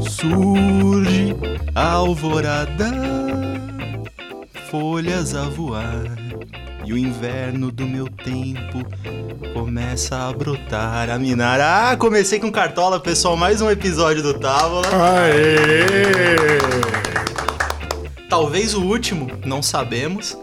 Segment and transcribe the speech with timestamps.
[0.00, 1.36] Surge
[1.74, 2.90] a alvorada,
[4.70, 6.16] folhas a voar,
[6.84, 8.82] e o inverno do meu tempo
[9.52, 11.60] começa a brotar, a minar.
[11.60, 14.86] Ah, comecei com cartola, pessoal, mais um episódio do Távola.
[15.22, 15.86] Aê!
[18.28, 20.36] Talvez o último, não sabemos.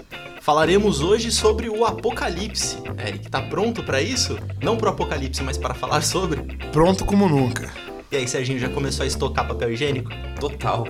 [0.44, 2.78] Falaremos hoje sobre o apocalipse.
[3.00, 4.38] Eric, tá pronto pra isso?
[4.62, 6.42] Não pro apocalipse, mas para falar sobre?
[6.70, 7.72] Pronto como nunca.
[8.12, 10.12] E aí, Serginho, já começou a estocar papel higiênico?
[10.42, 10.86] Total.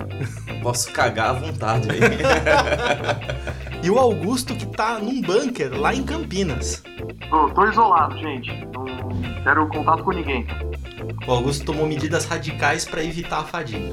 [0.60, 2.00] Posso cagar à vontade aí.
[3.84, 6.82] E o Augusto que tá num bunker lá em Campinas.
[7.28, 8.50] Tô, tô isolado, gente.
[8.72, 10.46] Não quero contato com ninguém.
[11.26, 13.92] O Augusto tomou medidas radicais pra evitar a fadiga.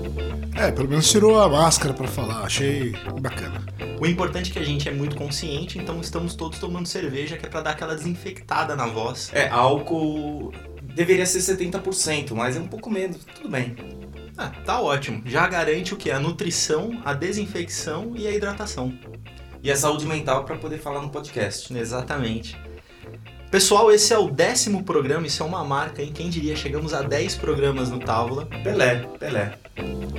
[0.55, 2.45] É, pelo menos tirou a máscara pra falar.
[2.45, 3.61] Achei bacana.
[4.01, 7.45] O importante é que a gente é muito consciente, então estamos todos tomando cerveja, que
[7.45, 9.29] é pra dar aquela desinfectada na voz.
[9.31, 10.51] É, álcool
[10.81, 13.23] deveria ser 70%, mas é um pouco menos.
[13.35, 13.75] Tudo bem.
[14.35, 15.21] Ah, tá ótimo.
[15.27, 16.09] Já garante o que?
[16.09, 18.91] A nutrição, a desinfecção e a hidratação.
[19.61, 21.71] E a saúde mental pra poder falar no podcast.
[21.71, 22.57] Exatamente.
[23.51, 26.13] Pessoal, esse é o décimo programa, isso é uma marca, hein?
[26.13, 28.45] Quem diria, chegamos a 10 programas no Távola.
[28.63, 29.55] Pelé, Pelé.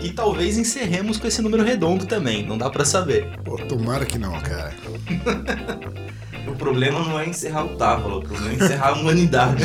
[0.02, 3.26] E talvez encerremos com esse número redondo também, não dá pra saber.
[3.42, 4.74] Pô, tomara que não, cara.
[6.44, 9.62] O problema não é encerrar o Távola, o problema é encerrar a humanidade.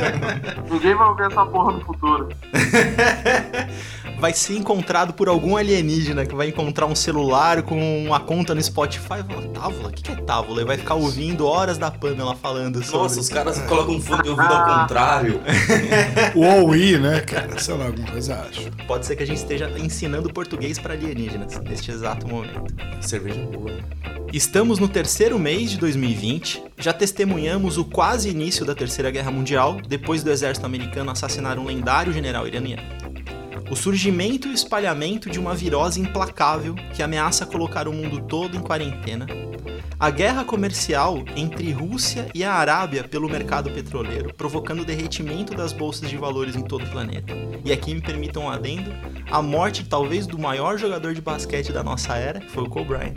[0.70, 2.28] Ninguém vai ouvir essa porra no futuro.
[4.24, 8.62] vai ser encontrado por algum alienígena que vai encontrar um celular com uma conta no
[8.62, 9.88] Spotify e falar, Távola?
[9.90, 10.62] O que que é Távola?
[10.62, 13.00] E vai ficar ouvindo horas da Pamela falando sobre...
[13.00, 15.42] Nossa, os caras colocam um fone de ouvido ao contrário.
[16.34, 17.58] O OI, né, cara?
[17.58, 18.70] Sei lá, alguma coisa acho.
[18.86, 22.64] Pode ser que a gente esteja ensinando português para alienígenas neste exato momento.
[23.02, 23.78] Cerveja boa.
[24.32, 29.76] Estamos no terceiro mês de 2020, já testemunhamos o quase início da Terceira Guerra Mundial,
[29.86, 33.13] depois do exército americano assassinar um lendário general iraniano.
[33.70, 38.56] O surgimento e o espalhamento de uma virose implacável que ameaça colocar o mundo todo
[38.56, 39.26] em quarentena.
[39.98, 45.72] A guerra comercial entre Rússia e a Arábia pelo mercado petroleiro, provocando o derretimento das
[45.72, 47.32] bolsas de valores em todo o planeta.
[47.64, 48.90] E aqui me permitam um adendo:
[49.30, 52.88] a morte talvez do maior jogador de basquete da nossa era, que foi o Kobe
[52.88, 53.14] Bryant.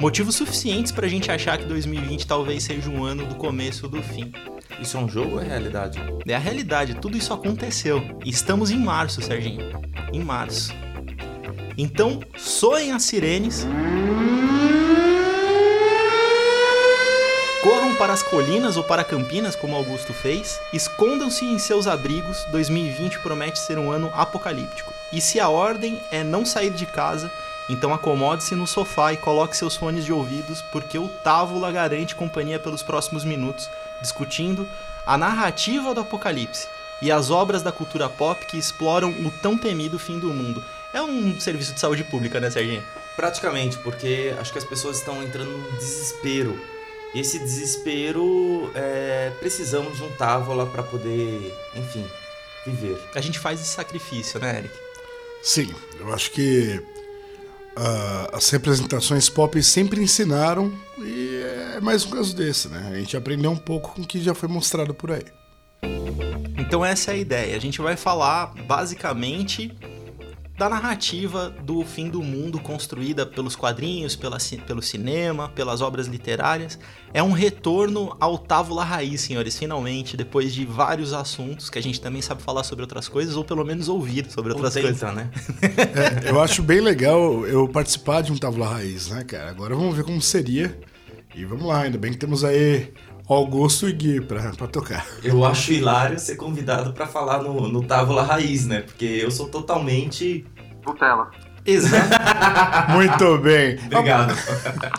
[0.00, 4.32] Motivos suficientes pra gente achar que 2020 talvez seja um ano do começo do fim.
[4.78, 5.98] Isso é um jogo ou é realidade?
[6.26, 8.02] É a realidade, tudo isso aconteceu.
[8.24, 9.70] E Estamos em março, Serginho.
[10.12, 10.74] Em março.
[11.78, 13.66] Então, soem as sirenes.
[18.06, 20.60] Para as colinas ou para Campinas, como Augusto fez.
[20.72, 22.44] Escondam-se em seus abrigos.
[22.52, 24.94] 2020 promete ser um ano apocalíptico.
[25.12, 27.28] E se a ordem é não sair de casa,
[27.68, 32.60] então acomode-se no sofá e coloque seus fones de ouvidos, porque o Távola garante companhia
[32.60, 33.68] pelos próximos minutos,
[34.00, 34.68] discutindo
[35.04, 36.68] a narrativa do apocalipse
[37.02, 40.62] e as obras da cultura pop que exploram o tão temido fim do mundo.
[40.94, 42.84] É um serviço de saúde pública, né, Serginho?
[43.16, 46.75] Praticamente, porque acho que as pessoas estão entrando num desespero.
[47.16, 52.04] E esse desespero, é, precisamos de um Távola para poder, enfim,
[52.66, 53.00] viver.
[53.14, 54.74] A gente faz esse sacrifício, né, Eric?
[55.42, 56.78] Sim, eu acho que
[57.74, 61.42] ah, as representações pop sempre ensinaram e
[61.76, 62.90] é mais um caso desse, né?
[62.92, 65.24] A gente aprendeu um pouco com o que já foi mostrado por aí.
[66.58, 67.56] Então essa é a ideia.
[67.56, 69.74] A gente vai falar basicamente
[70.56, 76.78] da narrativa do fim do mundo construída pelos quadrinhos, pela, pelo cinema, pelas obras literárias.
[77.12, 82.00] É um retorno ao Távola Raiz, senhores, finalmente, depois de vários assuntos que a gente
[82.00, 84.98] também sabe falar sobre outras coisas, ou pelo menos ouvir sobre Ou outras coisas.
[84.98, 85.30] tenta, né?
[86.24, 89.50] É, eu acho bem legal eu participar de um Távola Raiz, né, cara?
[89.50, 90.78] Agora vamos ver como seria.
[91.34, 92.92] E vamos lá, ainda bem que temos aí
[93.28, 95.06] Augusto e Gui pra, pra tocar.
[95.22, 98.82] Eu acho hilário ser convidado para falar no, no Távola Raiz, né?
[98.82, 100.46] Porque eu sou totalmente.
[100.86, 101.30] Nutella.
[101.66, 102.08] Exato.
[102.92, 103.76] Muito bem.
[103.86, 104.34] Obrigado.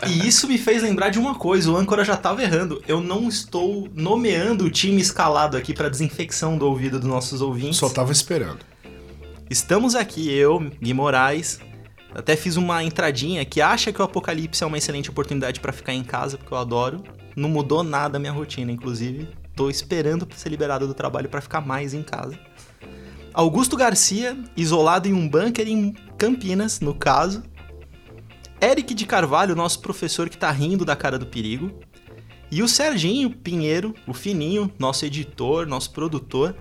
[0.06, 2.82] E isso me fez lembrar de uma coisa, o âncora já tava errando.
[2.86, 7.78] Eu não estou nomeando o time escalado aqui para desinfecção do ouvido dos nossos ouvintes.
[7.78, 8.58] Só tava esperando.
[9.48, 11.58] Estamos aqui, eu, Gui Moraes.
[12.14, 15.94] Até fiz uma entradinha que acha que o apocalipse é uma excelente oportunidade para ficar
[15.94, 17.02] em casa, porque eu adoro.
[17.38, 19.28] Não mudou nada a minha rotina, inclusive.
[19.54, 22.36] Tô esperando pra ser liberado do trabalho para ficar mais em casa.
[23.32, 27.44] Augusto Garcia, isolado em um bunker em Campinas, no caso.
[28.60, 31.78] Eric de Carvalho, nosso professor que tá rindo da cara do perigo.
[32.50, 36.56] E o Serginho Pinheiro, o Fininho, nosso editor, nosso produtor,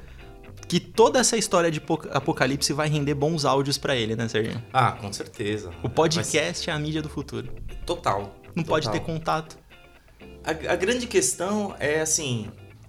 [0.68, 4.62] que toda essa história de apoc- apocalipse vai render bons áudios pra ele, né, Serginho?
[4.72, 5.72] Ah, com certeza.
[5.82, 7.50] O podcast é a mídia do futuro.
[7.86, 8.36] Total.
[8.54, 9.16] Não pode ter total.
[9.16, 9.58] contato.
[10.48, 12.48] A, a grande questão é assim: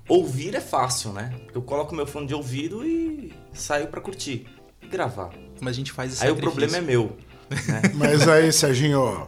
[0.08, 1.34] ouvir é fácil, né?
[1.52, 4.46] Eu coloco meu fone de ouvido e saio pra curtir
[4.80, 5.30] e gravar.
[5.60, 7.16] Mas a gente faz esse Aí o problema é meu.
[7.50, 7.82] Né?
[7.98, 9.26] Mas aí, Serginho, ó,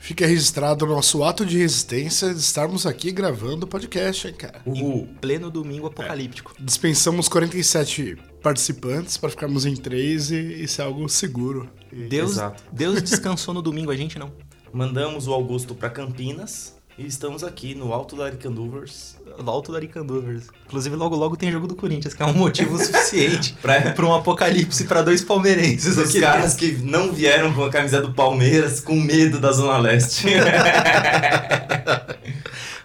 [0.00, 4.62] fica registrado o nosso ato de resistência de estarmos aqui gravando o podcast, hein, cara.
[4.64, 5.06] Uhul.
[5.20, 6.54] Pleno domingo apocalíptico.
[6.58, 11.68] Dispensamos 47 participantes para ficarmos em três e isso é algo seguro.
[11.92, 12.62] Deus, Exato.
[12.72, 14.32] Deus descansou no domingo, a gente não.
[14.72, 19.16] Mandamos o Augusto pra Campinas e estamos aqui no Alto da Aricanduvers.
[19.46, 20.48] Alto da Aricanduvers.
[20.66, 24.84] Inclusive, logo logo tem jogo do Corinthians, que é um motivo suficiente para um apocalipse
[24.84, 25.96] para dois palmeirenses.
[25.96, 26.20] Os aqui.
[26.20, 30.26] caras que não vieram com a camisa do Palmeiras com medo da Zona Leste.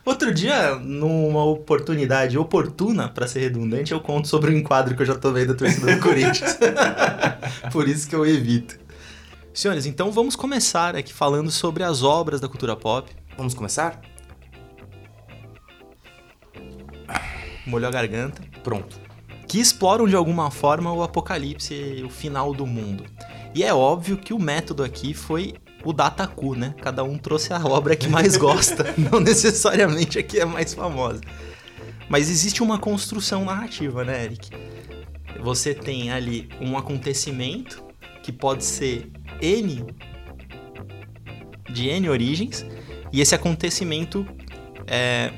[0.05, 5.05] Outro dia, numa oportunidade oportuna, para ser redundante, eu conto sobre o enquadro que eu
[5.07, 6.59] já vendo da torcida do Corinthians.
[7.71, 8.77] Por isso que eu evito.
[9.53, 13.09] Senhores, então vamos começar aqui falando sobre as obras da cultura pop.
[13.37, 14.01] Vamos começar?
[17.65, 18.41] Molhou a garganta.
[18.63, 18.99] Pronto.
[19.47, 23.05] que exploram de alguma forma o apocalipse, o final do mundo.
[23.53, 25.53] E é óbvio que o método aqui foi
[25.83, 26.73] o Dataku, né?
[26.81, 31.21] Cada um trouxe a obra que mais gosta, não necessariamente a que é mais famosa.
[32.09, 34.49] Mas existe uma construção narrativa, né, Eric?
[35.41, 37.83] Você tem ali um acontecimento
[38.23, 39.85] que pode ser N
[41.69, 42.65] de N origens,
[43.13, 44.25] e esse acontecimento
[44.87, 45.31] é,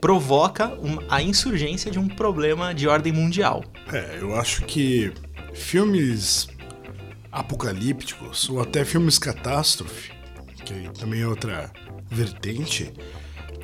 [0.00, 3.64] provoca uma- a insurgência de um problema de ordem mundial.
[3.92, 5.12] É, eu acho que
[5.54, 6.48] filmes
[7.30, 10.10] apocalípticos ou até filmes catástrofe,
[10.64, 11.70] que também é outra
[12.10, 12.92] vertente,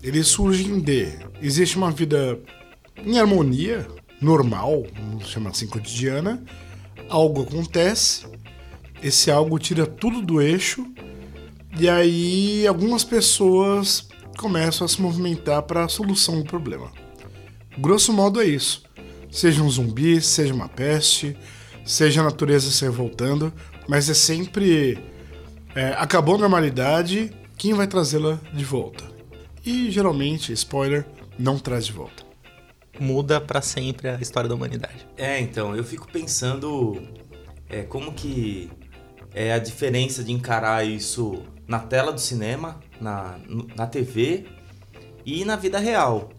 [0.03, 1.09] eles surgem de
[1.43, 2.39] existe uma vida
[3.05, 3.87] em harmonia,
[4.21, 6.43] normal, vamos chamar assim, cotidiana,
[7.09, 8.27] algo acontece,
[9.03, 10.87] esse algo tira tudo do eixo
[11.79, 16.91] e aí algumas pessoas começam a se movimentar para a solução do problema.
[17.79, 18.83] Grosso modo é isso.
[19.31, 21.37] Seja um zumbi, seja uma peste,
[21.85, 23.53] seja a natureza se revoltando,
[23.89, 24.99] mas é sempre.
[25.75, 29.05] é, acabou a normalidade, quem vai trazê-la de volta?
[29.65, 31.07] E geralmente, spoiler,
[31.39, 32.25] não traz de volta.
[32.99, 35.07] Muda pra sempre a história da humanidade.
[35.17, 37.01] É, então, eu fico pensando
[37.69, 38.71] é, como que
[39.33, 43.39] é a diferença de encarar isso na tela do cinema, na,
[43.77, 44.47] na TV
[45.25, 46.31] e na vida real.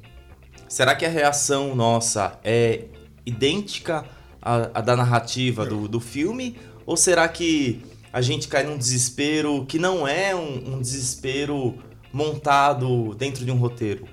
[0.67, 2.85] Será que a reação nossa é
[3.25, 4.03] idêntica
[4.41, 6.57] à, à da narrativa do, do filme?
[6.85, 7.81] Ou será que
[8.11, 11.77] a gente cai num desespero que não é um, um desespero
[12.11, 14.07] montado dentro de um roteiro?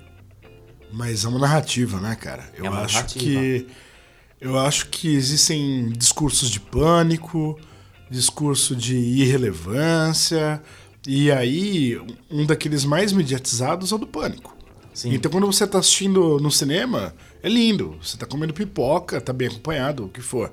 [0.91, 2.49] Mas é uma narrativa, né, cara?
[2.55, 3.19] Eu É acho narrativa.
[3.41, 3.67] que.
[4.39, 7.59] Eu acho que existem discursos de pânico,
[8.09, 10.61] discurso de irrelevância,
[11.07, 11.99] e aí
[12.29, 14.55] um daqueles mais mediatizados é o do pânico.
[14.93, 15.13] Sim.
[15.13, 17.95] Então quando você tá assistindo no cinema, é lindo.
[18.01, 20.51] Você tá comendo pipoca, tá bem acompanhado, o que for.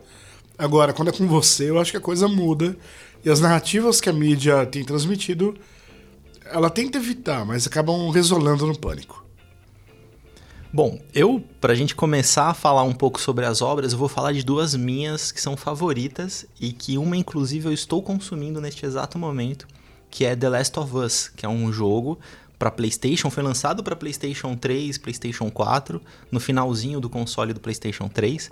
[0.56, 2.76] Agora, quando é com você, eu acho que a coisa muda.
[3.24, 5.56] E as narrativas que a mídia tem transmitido,
[6.44, 9.24] ela tenta evitar, mas acabam resolando no pânico.
[10.72, 14.32] Bom, eu, pra gente começar a falar um pouco sobre as obras, eu vou falar
[14.32, 19.18] de duas minhas que são favoritas e que uma, inclusive, eu estou consumindo neste exato
[19.18, 19.66] momento,
[20.14, 22.20] que é The Last of Us, que é um jogo
[22.56, 26.00] para PlayStation, foi lançado para PlayStation 3, PlayStation 4,
[26.30, 28.48] no finalzinho do console do PlayStation 3,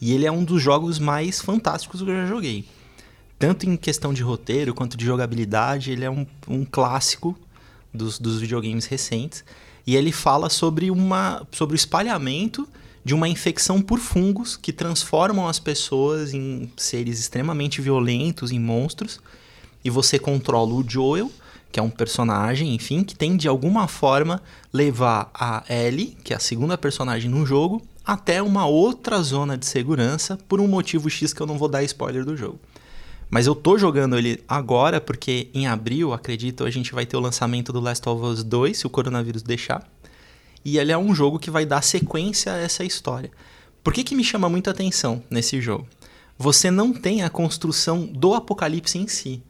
[0.00, 2.64] e ele é um dos jogos mais fantásticos que eu já joguei.
[3.38, 7.38] Tanto em questão de roteiro quanto de jogabilidade, ele é um, um clássico
[7.94, 9.44] dos, dos videogames recentes.
[9.86, 12.68] E ele fala sobre, uma, sobre o espalhamento
[13.04, 19.20] de uma infecção por fungos que transformam as pessoas em seres extremamente violentos, em monstros.
[19.86, 21.30] E você controla o Joel,
[21.70, 26.36] que é um personagem, enfim, que tem de alguma forma levar a Ellie, que é
[26.36, 31.32] a segunda personagem no jogo, até uma outra zona de segurança por um motivo X
[31.32, 32.58] que eu não vou dar spoiler do jogo.
[33.30, 37.20] Mas eu tô jogando ele agora porque em abril, acredito, a gente vai ter o
[37.20, 39.88] lançamento do Last of Us 2, se o coronavírus deixar.
[40.64, 43.30] E ele é um jogo que vai dar sequência a essa história.
[43.84, 45.86] Por que, que me chama muita atenção nesse jogo?
[46.36, 49.44] Você não tem a construção do apocalipse em si.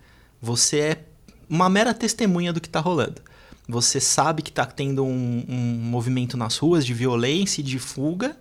[0.46, 1.04] Você é
[1.50, 3.20] uma mera testemunha do que tá rolando.
[3.68, 8.36] Você sabe que tá tendo um, um movimento nas ruas de violência e de fuga,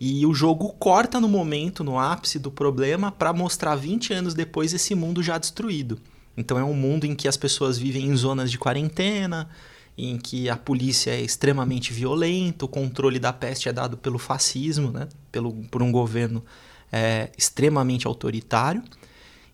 [0.00, 4.72] e o jogo corta no momento, no ápice do problema, para mostrar 20 anos depois
[4.72, 5.98] esse mundo já destruído.
[6.36, 9.48] Então é um mundo em que as pessoas vivem em zonas de quarentena,
[9.96, 14.92] em que a polícia é extremamente violenta, o controle da peste é dado pelo fascismo,
[14.92, 15.08] né?
[15.32, 16.44] pelo, por um governo
[16.92, 18.80] é, extremamente autoritário.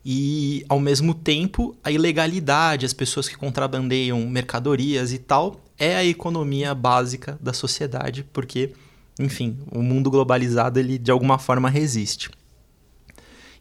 [0.05, 6.05] E, ao mesmo tempo, a ilegalidade, as pessoas que contrabandeiam mercadorias e tal, é a
[6.05, 8.73] economia básica da sociedade, porque
[9.19, 12.31] enfim, o mundo globalizado ele de alguma forma resiste.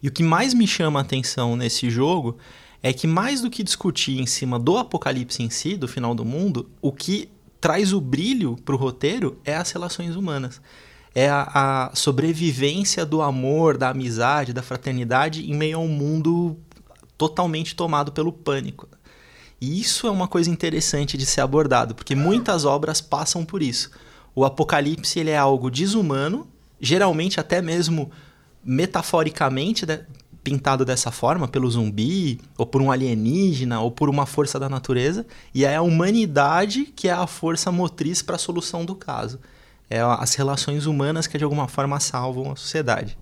[0.02, 2.36] E o que mais me chama a atenção nesse jogo
[2.82, 6.24] é que mais do que discutir em cima do apocalipse em si, do final do
[6.24, 7.28] mundo, o que
[7.60, 10.60] traz o brilho para o roteiro é as relações humanas.
[11.14, 16.56] É a, a sobrevivência do amor, da amizade, da fraternidade em meio a um mundo
[17.16, 18.88] totalmente tomado pelo pânico.
[19.60, 23.90] E isso é uma coisa interessante de ser abordado, porque muitas obras passam por isso.
[24.34, 26.46] O apocalipse ele é algo desumano,
[26.80, 28.10] geralmente até mesmo
[28.64, 30.04] metaforicamente né,
[30.42, 35.24] pintado dessa forma, pelo zumbi, ou por um alienígena, ou por uma força da natureza,
[35.54, 39.40] e é a humanidade que é a força motriz para a solução do caso.
[39.94, 43.16] É as relações humanas que de alguma forma salvam a sociedade.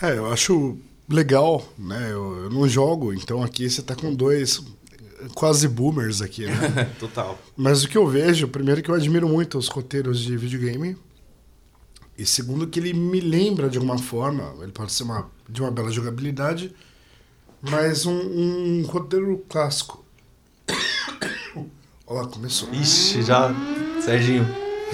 [0.00, 2.08] É, eu acho legal, né?
[2.10, 4.62] Eu, eu não jogo, então aqui você tá com dois
[5.34, 6.90] quase boomers aqui, né?
[6.98, 7.38] Total.
[7.54, 10.96] Mas o que eu vejo, primeiro que eu admiro muito os roteiros de videogame,
[12.16, 15.70] e segundo que ele me lembra de alguma forma, ele pode ser uma, de uma
[15.70, 16.74] bela jogabilidade,
[17.60, 20.02] mas um, um roteiro clássico.
[22.06, 22.72] Olha lá, começou.
[22.72, 23.54] Ixi, já.
[24.02, 24.46] Serginho,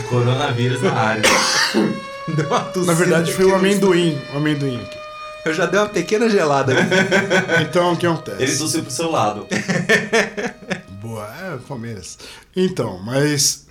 [0.05, 1.23] coronavírus na área.
[2.29, 4.99] Deu uma Na verdade foi o amendoim, o amendoim aqui.
[5.45, 6.75] Eu já dei uma pequena gelada.
[7.63, 8.43] Então, o que acontece?
[8.43, 9.47] Ele tossiu pro seu lado.
[11.01, 12.19] Boa, é, Palmeiras.
[12.55, 13.67] Então, mas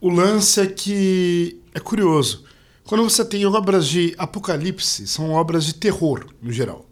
[0.00, 2.44] o lance é que é curioso.
[2.84, 6.84] Quando você tem obras de apocalipse, são obras de terror, no geral,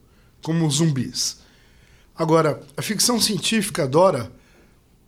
[0.42, 1.38] como zumbis.
[2.16, 4.30] Agora, a ficção científica adora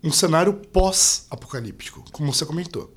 [0.02, 2.92] um cenário pós-apocalíptico, como você comentou.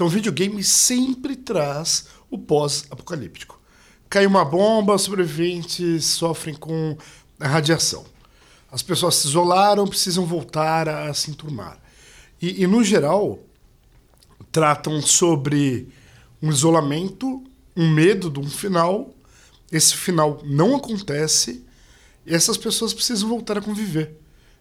[0.00, 3.60] Então, o videogame sempre traz o pós-apocalíptico.
[4.08, 6.96] Cai uma bomba, os sobreviventes sofrem com
[7.38, 8.06] a radiação.
[8.72, 11.78] As pessoas se isolaram, precisam voltar a se enturmar.
[12.40, 13.40] E, e no geral,
[14.50, 15.92] tratam sobre
[16.40, 17.44] um isolamento,
[17.76, 19.14] um medo de um final.
[19.70, 21.62] Esse final não acontece
[22.24, 24.16] e essas pessoas precisam voltar a conviver.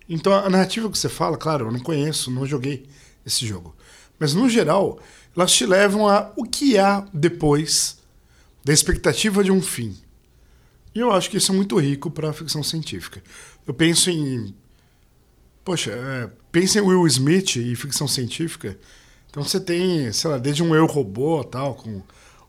[0.10, 2.88] Então a narrativa que você fala, claro, eu não conheço, não joguei
[3.26, 3.74] esse jogo.
[4.20, 5.00] Mas no geral,
[5.36, 7.98] elas te levam a o que há depois
[8.64, 9.96] da expectativa de um fim.
[10.94, 13.22] E eu acho que isso é muito rico para a ficção científica.
[13.66, 14.54] Eu penso em.
[15.64, 18.78] Poxa, é, pensa em Will Smith e ficção científica.
[19.30, 22.02] Então você tem, sei lá, desde um eu robô tal, com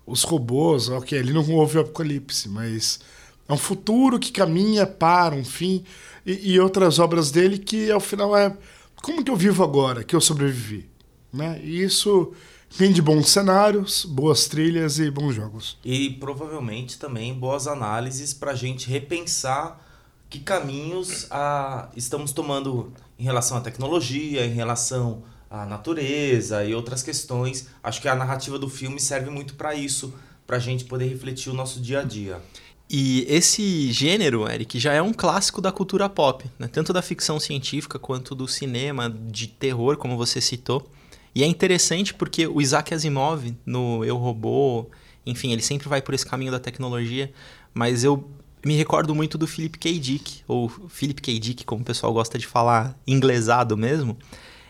[0.07, 3.01] os robôs, ok, ali não houve o apocalipse, mas
[3.47, 5.85] é um futuro que caminha para um fim.
[6.25, 8.57] E, e outras obras dele que ao final é
[9.03, 10.89] como que eu vivo agora, que eu sobrevivi.
[11.33, 11.61] Né?
[11.63, 12.33] E isso
[12.71, 15.77] vem de bons cenários, boas trilhas e bons jogos.
[15.85, 19.85] E provavelmente também boas análises para a gente repensar
[20.31, 27.03] que caminhos a, estamos tomando em relação à tecnologia, em relação à natureza e outras
[27.03, 27.67] questões.
[27.83, 30.15] Acho que a narrativa do filme serve muito para isso,
[30.47, 32.41] para a gente poder refletir o nosso dia a dia.
[32.89, 36.67] E esse gênero, Eric, já é um clássico da cultura pop, né?
[36.67, 40.89] tanto da ficção científica quanto do cinema, de terror, como você citou.
[41.35, 44.87] E é interessante porque o Isaac Asimov, no Eu Robô,
[45.25, 47.33] enfim, ele sempre vai por esse caminho da tecnologia,
[47.73, 48.29] mas eu
[48.65, 49.99] me recordo muito do Philip K.
[49.99, 51.39] Dick, ou Philip K.
[51.39, 54.17] Dick, como o pessoal gosta de falar, inglesado mesmo.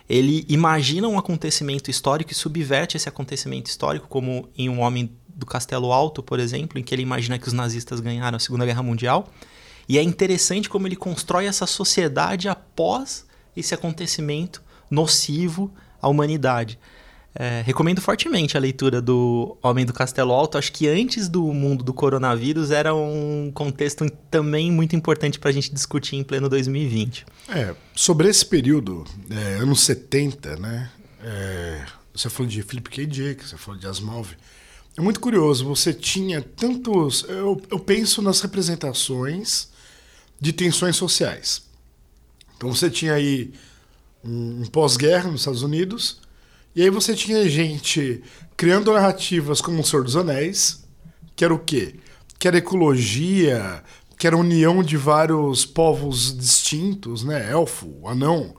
[0.09, 5.47] Ele imagina um acontecimento histórico e subverte esse acontecimento histórico, como em Um Homem do
[5.47, 8.83] Castelo Alto, por exemplo, em que ele imagina que os nazistas ganharam a Segunda Guerra
[8.83, 9.29] Mundial.
[9.89, 13.25] E é interessante como ele constrói essa sociedade após
[13.57, 16.79] esse acontecimento nocivo à humanidade.
[17.33, 20.59] É, recomendo fortemente a leitura do Homem do Castelo Alto.
[20.59, 25.53] Acho que antes do mundo do coronavírus era um contexto também muito importante para a
[25.53, 27.25] gente discutir em pleno 2020.
[27.49, 30.91] É, sobre esse período, é, anos 70, né?
[31.23, 33.07] É, você falou de Philip K.
[33.07, 34.31] Dick, você falou de Asimov.
[34.99, 37.25] É muito curioso, você tinha tantos.
[37.29, 39.69] Eu, eu penso nas representações
[40.41, 41.63] de tensões sociais.
[42.57, 43.53] Então você tinha aí
[44.25, 46.21] um, um pós-guerra nos Estados Unidos,
[46.75, 48.23] e aí você tinha gente
[48.57, 50.85] criando narrativas como O Senhor dos Anéis,
[51.35, 51.97] que era o quê?
[52.39, 53.83] Que era ecologia,
[54.17, 57.51] que era união de vários povos distintos, né?
[57.51, 58.55] Elfo, anão,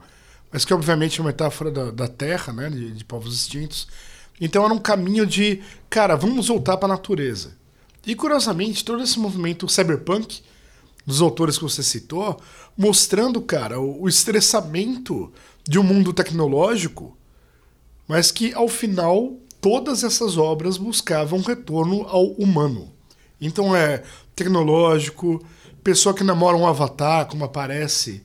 [0.50, 2.68] mas que obviamente é uma metáfora da, da Terra, né?
[2.68, 3.88] De, de povos distintos.
[4.40, 7.56] Então era um caminho de, cara, vamos voltar para a natureza.
[8.04, 10.42] E curiosamente, todo esse movimento cyberpunk,
[11.06, 12.40] dos autores que você citou,
[12.76, 15.32] mostrando, cara, o, o estressamento
[15.68, 17.16] de um mundo tecnológico,
[18.08, 22.92] mas que ao final todas essas obras buscavam retorno ao humano.
[23.40, 24.02] Então é
[24.34, 25.44] tecnológico,
[25.82, 28.22] pessoa que namora um avatar, como aparece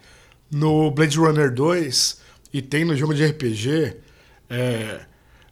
[0.49, 2.19] no Blade Runner 2
[2.53, 3.97] e tem no jogo de RPG,
[4.49, 5.01] é,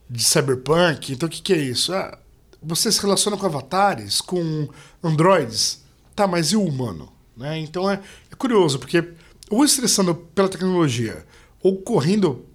[0.09, 1.13] de cyberpunk.
[1.13, 1.93] Então o que, que é isso?
[1.93, 2.17] Ah,
[2.61, 4.67] você se relaciona com avatares, com
[5.03, 5.83] androides.
[6.15, 7.11] Tá, mas e o humano?
[7.35, 7.59] Né?
[7.59, 8.01] Então é,
[8.31, 9.03] é curioso, porque
[9.49, 11.25] ou estressando pela tecnologia,
[11.65, 12.45] ou correndo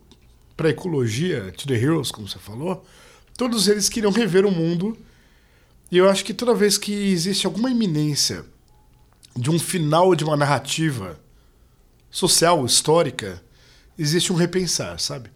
[0.57, 2.87] para a ecologia, to the heroes, como você falou,
[3.37, 4.97] todos eles queriam rever o mundo.
[5.90, 8.45] E eu acho que toda vez que existe alguma iminência
[9.37, 11.19] de um final de uma narrativa
[12.09, 13.43] social, histórica,
[13.99, 15.29] existe um repensar, sabe?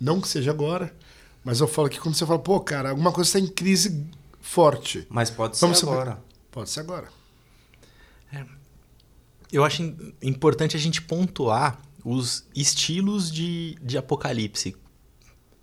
[0.00, 0.94] Não que seja agora,
[1.42, 4.06] mas eu falo que quando você fala, pô, cara, alguma coisa está em crise
[4.40, 5.04] forte.
[5.10, 6.22] Mas pode ser Vamos agora.
[6.52, 7.08] Pode ser agora.
[9.52, 14.76] Eu acho im- importante a gente pontuar os estilos de, de apocalipse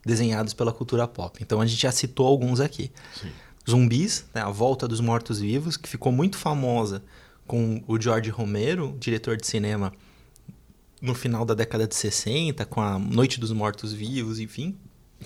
[0.05, 1.41] desenhados pela cultura pop.
[1.41, 2.91] Então a gente já citou alguns aqui.
[3.67, 7.01] Zumbis, né, a volta dos mortos-vivos, que ficou muito famosa
[7.47, 9.93] com o George Romero, diretor de cinema,
[11.01, 14.77] no final da década de 60, com a Noite dos Mortos-Vivos, enfim,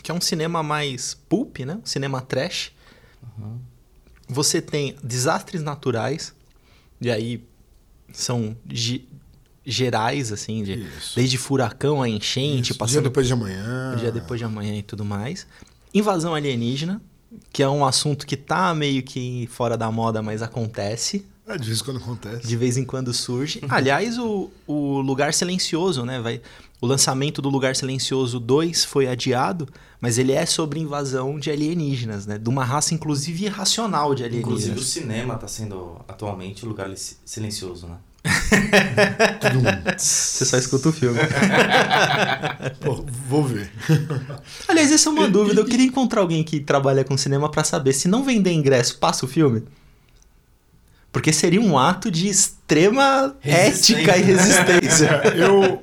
[0.03, 1.79] que é um cinema mais pulp, né?
[1.81, 2.71] Um cinema trash.
[4.27, 6.31] Você tem desastres naturais,
[7.01, 7.43] e aí
[8.13, 8.55] são
[9.67, 13.93] gerais, assim, de- desde furacão a enchente, Isso, dia passando depois de amanhã.
[13.93, 15.45] o dia depois de amanhã e tudo mais.
[15.93, 17.01] Invasão alienígena,
[17.51, 21.25] que é um assunto que tá meio que fora da moda, mas acontece.
[21.47, 22.47] É, de vez em quando acontece.
[22.47, 23.61] De vez em quando surge.
[23.69, 26.19] Aliás, o, o Lugar Silencioso, né?
[26.19, 26.41] Vai,
[26.81, 29.67] o lançamento do Lugar Silencioso 2 foi adiado,
[30.01, 32.37] mas ele é sobre invasão de alienígenas, né?
[32.37, 34.85] De uma raça, inclusive, irracional de Inclusive o alienígenas.
[34.85, 37.95] cinema está sendo atualmente o lugar si- silencioso, né?
[39.39, 41.19] Tudo Você só escuta o filme.
[42.81, 43.71] Pô, vou ver.
[44.67, 45.61] Aliás, essa é uma dúvida.
[45.61, 49.25] Eu queria encontrar alguém que trabalha com cinema pra saber se não vender ingresso, passa
[49.25, 49.63] o filme?
[51.11, 55.21] Porque seria um ato de extrema ética e resistência.
[55.35, 55.81] Eu,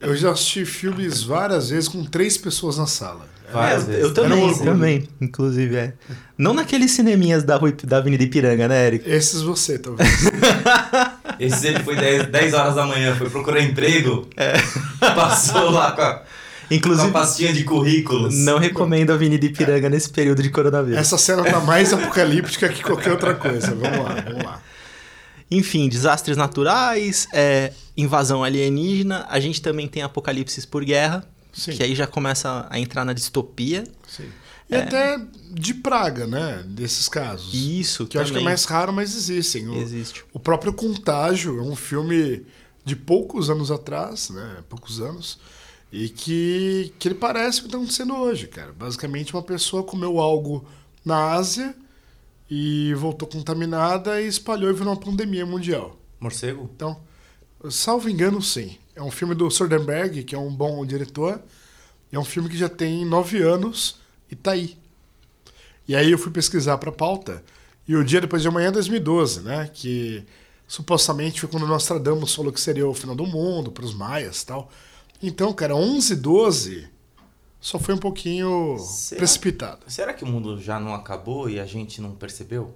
[0.00, 3.26] eu já assisti filmes várias vezes com três pessoas na sala.
[3.52, 4.02] Várias É, vezes.
[4.04, 5.92] eu também, um também, inclusive, é.
[6.38, 9.10] Não naqueles cineminhas da, da Avenida Ipiranga, né, Eric?
[9.10, 10.08] Esses você, talvez.
[11.44, 14.28] Esse ele foi 10, 10 horas da manhã, foi procurar emprego.
[15.00, 18.34] Passou lá com a, com a Inclusive, pastinha de currículos.
[18.34, 20.98] não recomendo a Avenida Ipiranga nesse período de coronavírus.
[20.98, 23.74] Essa cena tá mais apocalíptica que qualquer outra coisa.
[23.74, 24.62] Vamos lá, vamos lá.
[25.50, 29.26] Enfim, desastres naturais, é, invasão alienígena.
[29.28, 31.72] A gente também tem apocalipses por guerra, Sim.
[31.72, 33.84] que aí já começa a entrar na distopia.
[34.08, 34.28] Sim.
[34.72, 35.20] E até
[35.52, 36.64] de praga, né?
[36.66, 37.52] Desses casos.
[37.52, 39.68] Isso que eu acho que é também mais raro, mas existem.
[39.68, 40.24] O, existe.
[40.32, 42.44] o próprio Contágio é um filme
[42.84, 44.58] de poucos anos atrás, né?
[44.68, 45.38] Poucos anos.
[45.92, 48.72] E que, que ele parece o que está acontecendo hoje, cara.
[48.72, 50.64] Basicamente, uma pessoa comeu algo
[51.04, 51.74] na Ásia
[52.50, 55.98] e voltou contaminada e espalhou e virou uma pandemia mundial.
[56.18, 56.70] Morcego?
[56.74, 56.98] Então,
[57.70, 58.78] salvo engano, sim.
[58.96, 61.42] É um filme do Soderbergh, que é um bom diretor.
[62.10, 64.01] É um filme que já tem nove anos
[64.32, 64.78] e tá aí.
[65.86, 67.44] E aí eu fui pesquisar pra pauta.
[67.86, 69.70] E o dia depois de amanhã é 2012, né?
[69.72, 70.24] Que
[70.66, 74.70] supostamente foi quando Nostradamus falou que seria o final do mundo, pros maias e tal.
[75.22, 76.88] Então, cara, 11 12
[77.60, 79.18] só foi um pouquinho Será?
[79.18, 79.80] precipitado.
[79.86, 82.74] Será que o mundo já não acabou e a gente não percebeu?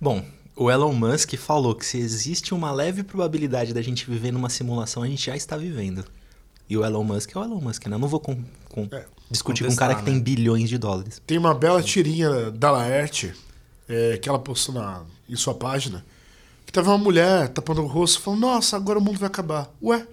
[0.00, 0.24] Bom,
[0.56, 5.02] o Elon Musk falou que se existe uma leve probabilidade da gente viver numa simulação,
[5.02, 6.04] a gente já está vivendo.
[6.68, 7.96] E o Elon Musk é o Elon Musk, né?
[7.96, 10.06] Eu não vou com- com- É, discutir com um cara que né?
[10.12, 11.20] tem bilhões de dólares.
[11.26, 13.34] Tem uma bela tirinha da Laerte
[13.88, 16.04] é, que ela postou na, em sua página.
[16.64, 19.70] Que tava uma mulher tapando o rosto falando: Nossa, agora o mundo vai acabar.
[19.82, 20.06] Ué?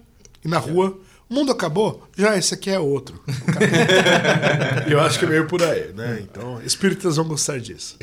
[0.44, 0.98] E na rua,
[1.30, 2.06] o mundo acabou?
[2.16, 3.22] Já, esse aqui é outro.
[4.88, 6.20] Eu acho que é meio por aí, né?
[6.22, 7.96] Então, espíritas vão gostar disso.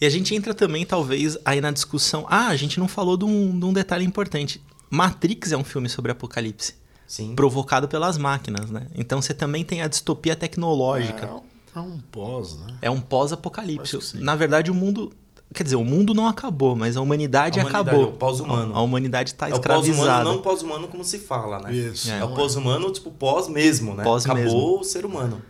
[0.00, 2.26] E a gente entra também, talvez, aí na discussão.
[2.28, 4.60] Ah, a gente não falou de um, de um detalhe importante.
[4.90, 6.74] Matrix é um filme sobre apocalipse,
[7.08, 7.34] Sim.
[7.34, 8.86] provocado pelas máquinas, né?
[8.94, 11.26] Então você também tem a distopia tecnológica.
[11.26, 11.42] É, um-
[11.74, 12.78] é um pós, né?
[12.82, 13.98] É um pós-apocalipse.
[14.18, 15.10] Na verdade, o mundo.
[15.54, 18.06] Quer dizer, o mundo não acabou, mas a humanidade, A humanidade, acabou.
[18.06, 18.74] é o pós-humano.
[18.74, 20.24] A, a humanidade está É o pós-humano, escravizada.
[20.24, 21.74] não pós-humano como se fala, né?
[21.74, 22.10] Isso.
[22.10, 24.04] É, o pós-humano, tipo, pós mesmo, né?
[24.04, 24.78] Pós Acabou mesmo.
[24.80, 25.40] o ser humano.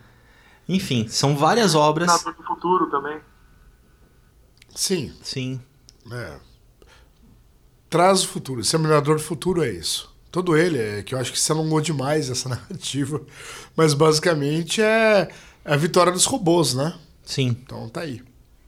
[0.69, 2.09] Enfim, são várias obras.
[2.13, 3.19] Senador do futuro também.
[4.75, 5.61] Sim, Sim.
[6.13, 6.37] é.
[7.91, 8.61] Traz o futuro.
[8.61, 10.08] Exterminador do futuro é isso.
[10.31, 13.21] Todo ele, é que eu acho que se alongou demais essa narrativa.
[13.77, 15.29] Mas basicamente é
[15.65, 16.95] a vitória dos robôs, né?
[17.25, 17.57] Sim.
[17.63, 18.23] Então tá aí.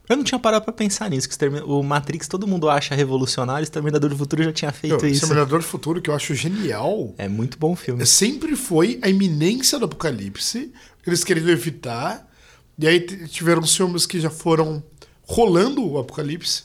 [0.09, 1.29] Eu não tinha parado pra pensar nisso.
[1.29, 5.07] Que o Matrix todo mundo acha revolucionário, o Exterminador do Futuro já tinha feito Meu,
[5.11, 5.23] isso.
[5.23, 8.05] Exterminador do Futuro, que eu acho genial, É muito bom filme.
[8.05, 10.73] sempre foi a iminência do apocalipse.
[11.07, 12.29] Eles queriam evitar.
[12.77, 14.83] E aí tiveram filmes que já foram
[15.23, 16.65] rolando o apocalipse.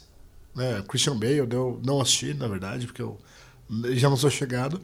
[0.55, 0.81] Né?
[0.87, 3.15] Christian Bale, eu não assisti, na verdade, porque eu
[3.93, 4.81] já não sou chegado.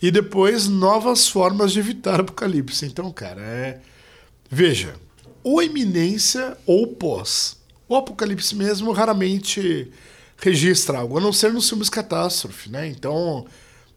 [0.00, 2.86] E depois novas formas de evitar apocalipse.
[2.86, 3.80] Então, cara, é.
[4.50, 4.94] Veja,
[5.42, 7.58] ou iminência ou pós.
[7.88, 9.90] O apocalipse mesmo raramente
[10.38, 12.86] registra algo, a não ser nos filmes catástrofe, né?
[12.88, 13.46] Então,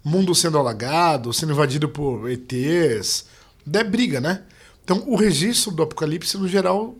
[0.04, 3.26] mundo sendo alagado, sendo invadido por ETs,
[3.72, 4.43] é briga, né?
[4.84, 6.96] Então, o registro do apocalipse, no geral,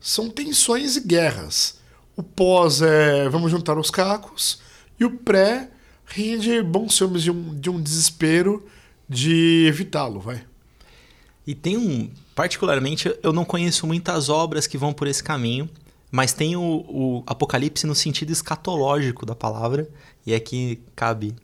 [0.00, 1.78] são tensões e guerras.
[2.16, 4.60] O pós é vamos juntar os cacos,
[4.98, 5.70] e o pré
[6.08, 8.64] rende bons filmes de um, de um desespero
[9.08, 10.42] de evitá-lo, vai.
[11.46, 12.10] E tem um.
[12.34, 15.68] Particularmente, eu não conheço muitas obras que vão por esse caminho,
[16.10, 19.88] mas tem o, o Apocalipse no sentido escatológico da palavra,
[20.26, 21.34] e aqui cabe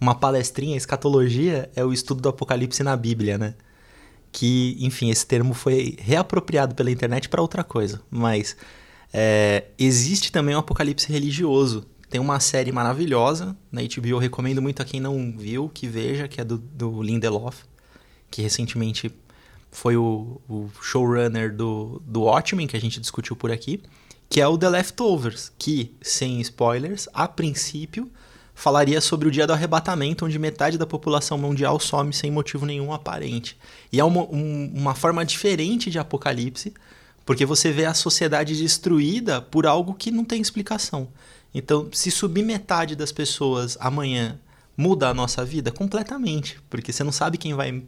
[0.00, 0.76] uma palestrinha.
[0.76, 3.54] Escatologia é o estudo do Apocalipse na Bíblia, né?
[4.30, 8.56] Que, enfim, esse termo foi reapropriado pela internet para outra coisa, mas
[9.12, 14.80] é, existe também o Apocalipse religioso, tem uma série maravilhosa na HBO, eu recomendo muito
[14.80, 17.58] a quem não viu que veja, que é do, do Lindelof,
[18.30, 19.12] que recentemente
[19.70, 23.82] foi o, o showrunner do, do Watchmen, que a gente discutiu por aqui,
[24.30, 28.10] que é o The Leftovers, que, sem spoilers, a princípio
[28.54, 32.94] falaria sobre o dia do arrebatamento, onde metade da população mundial some sem motivo nenhum
[32.94, 33.58] aparente.
[33.92, 36.72] E é uma, um, uma forma diferente de apocalipse,
[37.26, 41.08] porque você vê a sociedade destruída por algo que não tem explicação.
[41.58, 44.38] Então, se subir metade das pessoas amanhã
[44.76, 47.82] muda a nossa vida completamente, porque você não sabe quem vai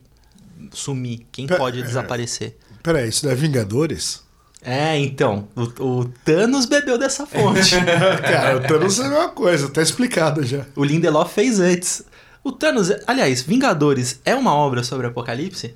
[0.73, 2.57] sumir, quem pode desaparecer.
[2.83, 4.23] Peraí, isso não é Vingadores?
[4.63, 7.77] É, então, o, o Thanos bebeu dessa fonte.
[8.25, 10.65] Cara, o Thanos é a mesma coisa, tá explicado já.
[10.75, 12.03] o Lindelof fez antes.
[12.43, 15.75] O Thanos, aliás, Vingadores é uma obra sobre apocalipse?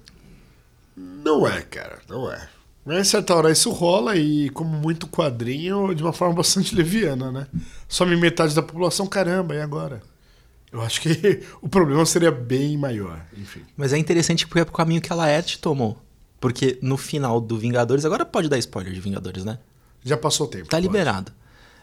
[0.96, 2.48] Não é, cara, não é.
[2.84, 7.46] Mas, certa hora, isso rola e, como muito quadrinho, de uma forma bastante leviana, né?
[7.88, 10.02] Some metade da população, caramba, e agora?
[10.72, 13.60] Eu acho que o problema seria bem maior, enfim.
[13.76, 15.96] Mas é interessante porque é o caminho que a Laerte tomou.
[16.40, 19.58] Porque no final do Vingadores, agora pode dar spoiler de Vingadores, né?
[20.02, 20.64] Já passou o tempo.
[20.64, 20.86] Tá pode.
[20.86, 21.32] liberado.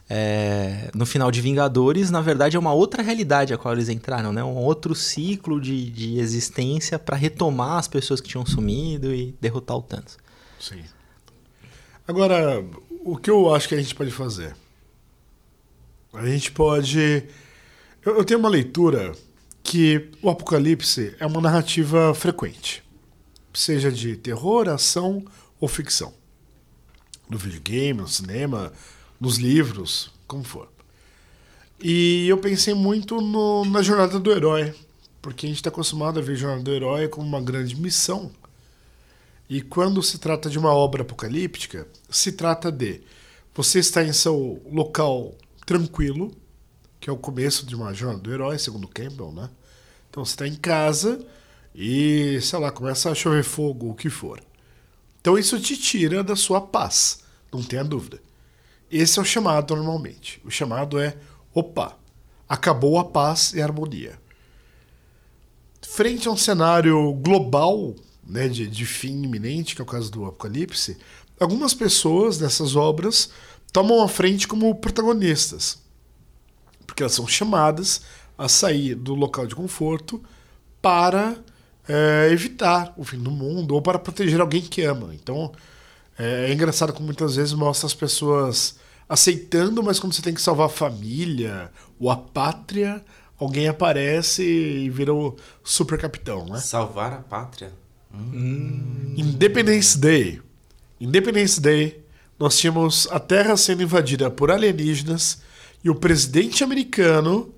[0.09, 4.33] É, no final de Vingadores, na verdade, é uma outra realidade a qual eles entraram,
[4.33, 4.43] né?
[4.43, 9.77] Um outro ciclo de, de existência para retomar as pessoas que tinham sumido e derrotar
[9.77, 10.17] o Thanos.
[10.59, 10.83] Sim.
[12.07, 12.63] Agora,
[13.03, 14.55] o que eu acho que a gente pode fazer?
[16.13, 17.23] A gente pode.
[18.03, 19.13] Eu, eu tenho uma leitura
[19.63, 22.83] que o Apocalipse é uma narrativa frequente,
[23.53, 25.23] seja de terror, ação
[25.59, 26.13] ou ficção.
[27.29, 28.73] No videogame, no cinema,
[29.19, 30.67] nos livros, como for.
[31.81, 34.73] E eu pensei muito no- na jornada do herói,
[35.21, 38.31] porque a gente está acostumado a ver a jornada do herói como uma grande missão.
[39.49, 43.01] E quando se trata de uma obra apocalíptica, se trata de
[43.53, 45.33] você estar em seu local
[45.65, 46.31] tranquilo,
[46.99, 49.49] que é o começo de uma jornada do herói, segundo Campbell, né?
[50.09, 51.25] Então você está em casa
[51.73, 54.39] e, sei lá, começa a chover fogo, o que for.
[55.19, 58.21] Então isso te tira da sua paz, não tenha dúvida.
[58.91, 60.41] Esse é o chamado normalmente.
[60.45, 61.17] O chamado é:
[61.53, 61.97] opa,
[62.47, 64.19] acabou a paz e a harmonia.
[65.81, 67.95] Frente a um cenário global,
[68.29, 70.97] né, de, de fim iminente, que é o caso do Apocalipse,
[71.39, 73.31] algumas pessoas dessas obras
[73.73, 75.79] tomam a frente como protagonistas.
[76.85, 78.01] Porque elas são chamadas
[78.37, 80.23] a sair do local de conforto
[80.81, 81.37] para
[81.87, 85.13] é, evitar o fim do mundo ou para proteger alguém que ama.
[85.13, 85.51] Então
[86.17, 90.41] é, é engraçado como muitas vezes mostra as pessoas aceitando, mas quando você tem que
[90.41, 93.03] salvar a família ou a pátria,
[93.37, 96.59] alguém aparece e vira o super capitão, né?
[96.59, 97.71] Salvar a pátria.
[99.17, 100.41] Independence Day.
[100.99, 102.03] Independence Day,
[102.37, 105.41] nós tínhamos a Terra sendo invadida por alienígenas
[105.83, 107.53] e o presidente americano.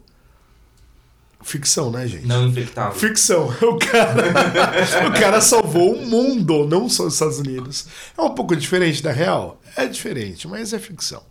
[1.43, 2.27] Ficção, né, gente?
[2.27, 2.99] Não infectável.
[2.99, 3.49] Ficção.
[3.61, 7.87] O cara, o cara salvou o mundo, não só os Estados Unidos.
[8.17, 9.59] É um pouco diferente da real?
[9.75, 11.23] É diferente, mas é ficção.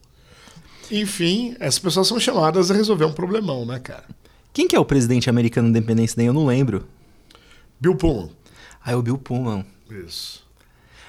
[0.91, 4.05] Enfim, essas pessoas são chamadas a resolver um problemão, né, cara?
[4.53, 6.27] Quem que é o presidente americano da Independência Day?
[6.27, 6.89] Eu não lembro.
[7.79, 8.31] Bill Pullman.
[8.85, 9.65] É o Bill Pullman.
[9.91, 10.47] Isso.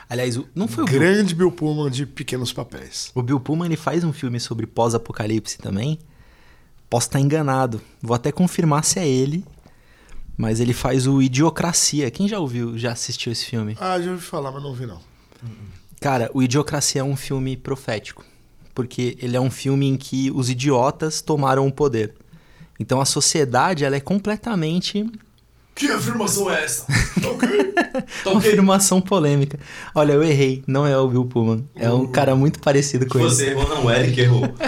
[0.10, 3.12] Aliás, não foi o Bill, Grande Bill Pullman de pequenos papéis.
[3.16, 5.98] o Bill Pullman, ele faz um filme sobre pós-apocalipse também.
[6.90, 7.82] Posso estar enganado.
[8.02, 9.46] Vou até confirmar se é ele.
[10.38, 12.12] Mas ele faz o Idiocracia.
[12.12, 13.78] Quem já ouviu, já assistiu esse filme?
[13.80, 15.00] Ah, já ouvi falar, mas não vi não.
[16.02, 18.26] Cara, o Idiocracia é um filme profético.
[18.74, 22.14] Porque ele é um filme em que os idiotas tomaram o poder.
[22.80, 25.10] Então a sociedade ela é completamente
[25.74, 26.86] Que afirmação é essa?
[27.22, 27.48] Tá ok?
[28.24, 28.50] Tá Uma ok?
[28.50, 29.60] afirmação polêmica.
[29.94, 30.64] Olha, eu errei.
[30.66, 31.66] Não é o Bill Pullman.
[31.76, 33.30] É um cara muito parecido com ele.
[33.30, 34.44] Você errou, não, o Eric errou.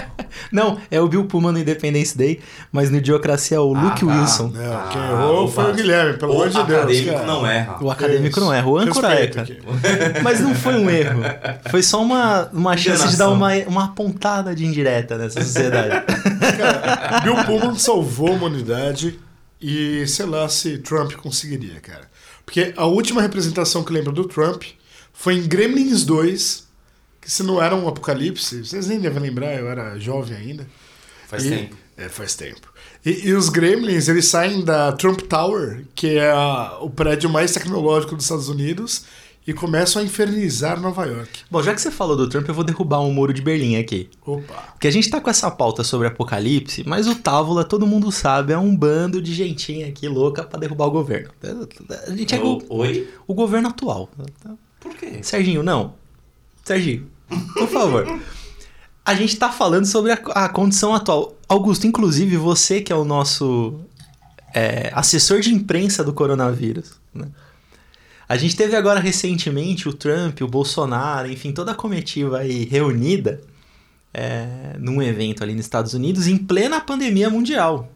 [0.50, 2.40] Não, é o Bill Pullman no Independence Day,
[2.72, 4.12] mas no Idiocracia é o Ah, Luke tá.
[4.12, 4.48] Wilson.
[4.52, 5.74] Não, Ah, quem errou foi o.
[5.74, 6.68] Guilherme, pelo O amor de Deus.
[6.70, 7.26] acadêmico cara.
[7.26, 7.76] não erra.
[7.80, 8.40] O acadêmico Isso.
[8.40, 9.48] não erra, o âncora é, cara.
[10.24, 11.22] Mas não foi um erro.
[11.70, 16.02] Foi só uma, uma chance de dar uma, uma pontada de indireta nessa sociedade.
[17.22, 19.18] Bill Pullman salvou a humanidade
[19.60, 22.10] e sei lá se Trump conseguiria, cara.
[22.44, 24.62] Porque a última representação que lembro do Trump
[25.12, 26.64] foi em Gremlins 2,
[27.20, 30.66] que se não era um apocalipse, vocês nem devem lembrar, eu era jovem ainda.
[31.28, 31.76] Faz E- tempo.
[31.96, 32.72] É, faz tempo.
[33.06, 37.52] E, e os Gremlins, eles saem da Trump Tower, que é a- o prédio mais
[37.52, 39.04] tecnológico dos Estados Unidos,
[39.46, 41.40] e começam a infernizar Nova York.
[41.50, 44.08] Bom, já que você falou do Trump, eu vou derrubar um muro de Berlim aqui.
[44.24, 44.54] Opa.
[44.72, 48.52] Porque a gente tá com essa pauta sobre apocalipse, mas o Távola, todo mundo sabe,
[48.54, 51.28] é um bando de gentinha aqui louca pra derrubar o governo.
[52.06, 53.08] A gente é O- o, Oi?
[53.26, 54.08] o governo atual.
[54.80, 55.18] Por quê?
[55.22, 55.94] Serginho, não.
[56.64, 57.06] Serginho,
[57.54, 58.18] por favor.
[59.04, 61.34] A gente tá falando sobre a, a condição atual.
[61.46, 63.78] Augusto, inclusive você que é o nosso
[64.54, 67.26] é, assessor de imprensa do coronavírus, né?
[68.34, 73.40] A gente teve agora recentemente o Trump, o Bolsonaro, enfim, toda a comitiva aí reunida
[74.12, 77.92] é, num evento ali nos Estados Unidos em plena pandemia mundial.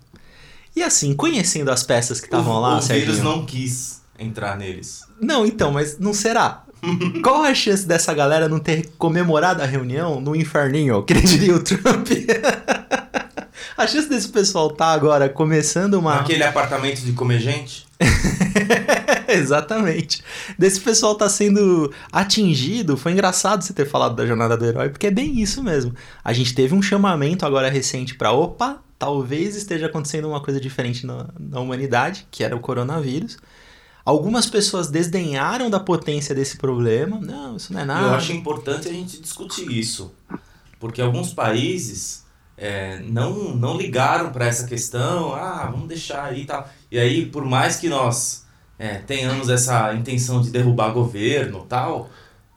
[0.76, 3.24] E assim, conhecendo as peças que estavam o, lá, o vírus Serginho...
[3.24, 5.02] não quis entrar neles.
[5.20, 6.62] Não, então, mas não será?
[7.20, 11.64] Qual a chance dessa galera não ter comemorado a reunião no inferninho, que diria o
[11.64, 12.10] Trump?
[13.76, 16.20] a chance desse pessoal tá agora começando uma.
[16.20, 17.88] Aquele apartamento de comer gente?
[19.28, 20.22] Exatamente.
[20.58, 22.96] Desse pessoal tá sendo atingido.
[22.96, 25.94] Foi engraçado você ter falado da jornada do herói, porque é bem isso mesmo.
[26.22, 31.06] A gente teve um chamamento agora recente pra opa, talvez esteja acontecendo uma coisa diferente
[31.06, 33.38] na, na humanidade, que era o coronavírus.
[34.04, 37.20] Algumas pessoas desdenharam da potência desse problema.
[37.20, 38.06] Não, isso não é nada.
[38.06, 40.14] Eu acho importante a gente discutir isso.
[40.80, 42.24] Porque alguns países
[42.56, 45.34] é, não, não ligaram para essa questão.
[45.34, 46.68] Ah, vamos deixar aí e tal.
[46.90, 48.46] E aí, por mais que nós
[48.78, 52.08] é, tenhamos essa intenção de derrubar governo tal,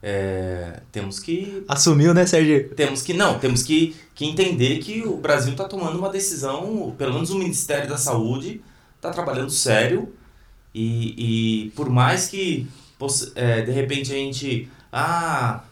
[0.04, 2.70] é, temos que Assumiu, né, Sérgio?
[2.76, 7.14] temos que não temos que, que entender que o Brasil está tomando uma decisão pelo
[7.14, 8.62] menos o Ministério da Saúde
[8.96, 10.12] está trabalhando sério
[10.74, 12.68] e, e por mais que
[13.36, 15.64] é, de repente a gente ah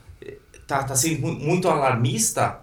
[0.68, 2.60] tá, tá sendo mu- muito alarmista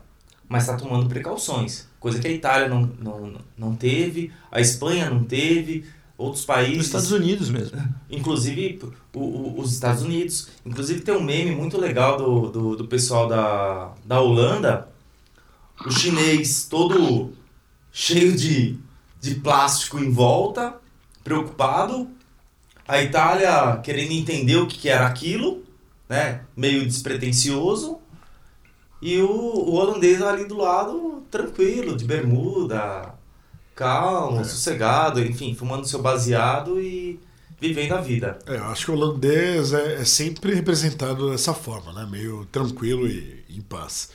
[0.49, 5.25] mas está tomando precauções coisa que a Itália não, não, não teve a Espanha não
[5.25, 5.85] teve
[6.19, 7.79] outros países Nos Estados Unidos mesmo.
[8.11, 8.81] Inclusive
[9.15, 10.49] o- o- os Estados Unidos.
[10.65, 14.89] Inclusive tem um meme muito legal do, do, do pessoal da, da Holanda.
[15.85, 17.33] O chinês todo
[17.93, 18.79] cheio de,
[19.21, 20.75] de plástico em volta,
[21.23, 22.09] preocupado.
[22.89, 25.65] A Itália querendo entender o que, que era aquilo,
[26.09, 26.43] né?
[26.57, 27.99] Meio despretensioso.
[29.03, 33.13] E o, o holandês ali do lado, tranquilo, de bermuda,
[33.77, 37.21] calmo, sossegado, enfim, fumando seu baseado e
[37.61, 38.39] vivendo a vida.
[38.47, 42.09] É, eu acho que o holandês é, é sempre representado dessa forma, né?
[42.11, 44.11] Meio tranquilo e em paz.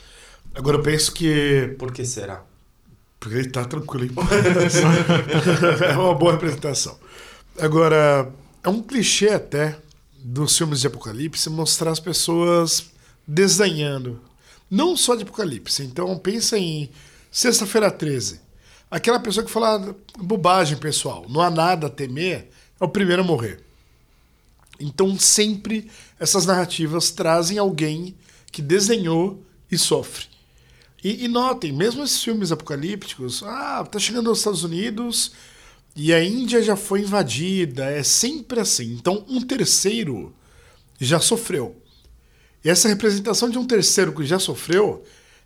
[0.54, 1.74] Agora eu penso que.
[1.78, 2.44] Por que será?
[3.18, 4.28] Porque ele tá tranquilo em paz.
[5.88, 6.98] é uma boa representação.
[7.58, 8.30] Agora,
[8.64, 9.78] é um clichê até
[10.18, 12.90] dos filmes de apocalipse mostrar as pessoas
[13.26, 14.20] desdenhando.
[14.68, 15.84] Não só de apocalipse.
[15.84, 16.90] Então pensa em
[17.30, 18.42] Sexta-feira 13.
[18.92, 21.24] Aquela pessoa que fala bobagem, pessoal.
[21.26, 23.64] Não há nada a temer, é o primeiro a morrer.
[24.78, 28.14] Então sempre essas narrativas trazem alguém
[28.50, 30.26] que desdenhou e sofre.
[31.02, 35.32] E, e notem, mesmo esses filmes apocalípticos, ah, tá chegando aos Estados Unidos
[35.96, 38.92] e a Índia já foi invadida, é sempre assim.
[38.92, 40.34] Então um terceiro
[41.00, 41.80] já sofreu.
[42.62, 45.02] E essa representação de um terceiro que já sofreu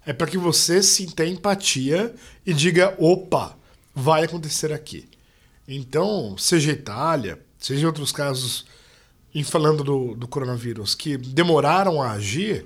[0.07, 2.15] é para que você sinta empatia
[2.47, 3.59] e diga: opa,
[3.93, 5.09] vai acontecer aqui.
[5.67, 8.65] Então, seja Itália, seja outros casos,
[9.35, 12.65] em falando do, do coronavírus, que demoraram a agir,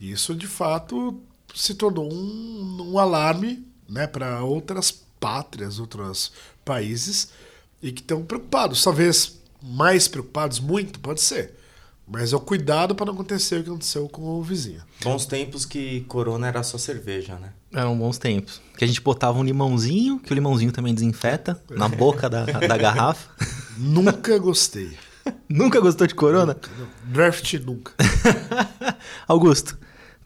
[0.00, 1.20] isso de fato
[1.52, 6.32] se tornou um, um alarme né, para outras pátrias, outros
[6.64, 7.30] países,
[7.82, 8.82] e que estão preocupados.
[8.82, 11.54] Talvez mais preocupados, muito, pode ser.
[12.12, 14.82] Mas é o cuidado para não acontecer o que aconteceu com o vizinho.
[15.02, 17.54] Bons tempos que Corona era só cerveja, né?
[17.72, 18.60] Eram bons tempos.
[18.76, 22.76] Que a gente botava um limãozinho, que o limãozinho também desinfeta, na boca da, da
[22.76, 23.30] garrafa.
[23.78, 24.94] Nunca gostei.
[25.48, 26.56] Nunca gostou de corona?
[27.04, 27.92] Draft nunca.
[29.26, 29.78] Augusto,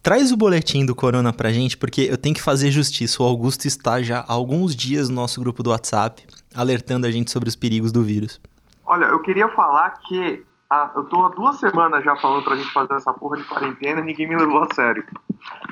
[0.03, 3.23] traz o boletim do corona pra gente, porque eu tenho que fazer justiça.
[3.23, 7.31] O Augusto está já há alguns dias no nosso grupo do WhatsApp, alertando a gente
[7.31, 8.41] sobre os perigos do vírus.
[8.85, 12.73] Olha, eu queria falar que ah, eu tô há duas semanas já falando pra gente
[12.73, 15.07] fazer essa porra de quarentena e ninguém me levou a sério.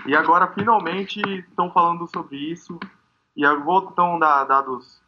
[0.07, 2.79] E agora finalmente estão falando sobre isso.
[3.37, 5.01] E eu vou então dar dados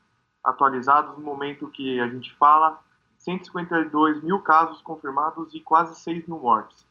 [0.44, 2.80] atualizados no momento que a gente fala.
[3.18, 6.84] 152 mil casos confirmados e quase 6 mil mortes.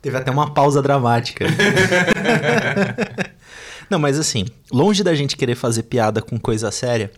[0.00, 1.46] Teve até uma pausa dramática.
[3.90, 7.10] Não, mas assim, longe da gente querer fazer piada com coisa séria,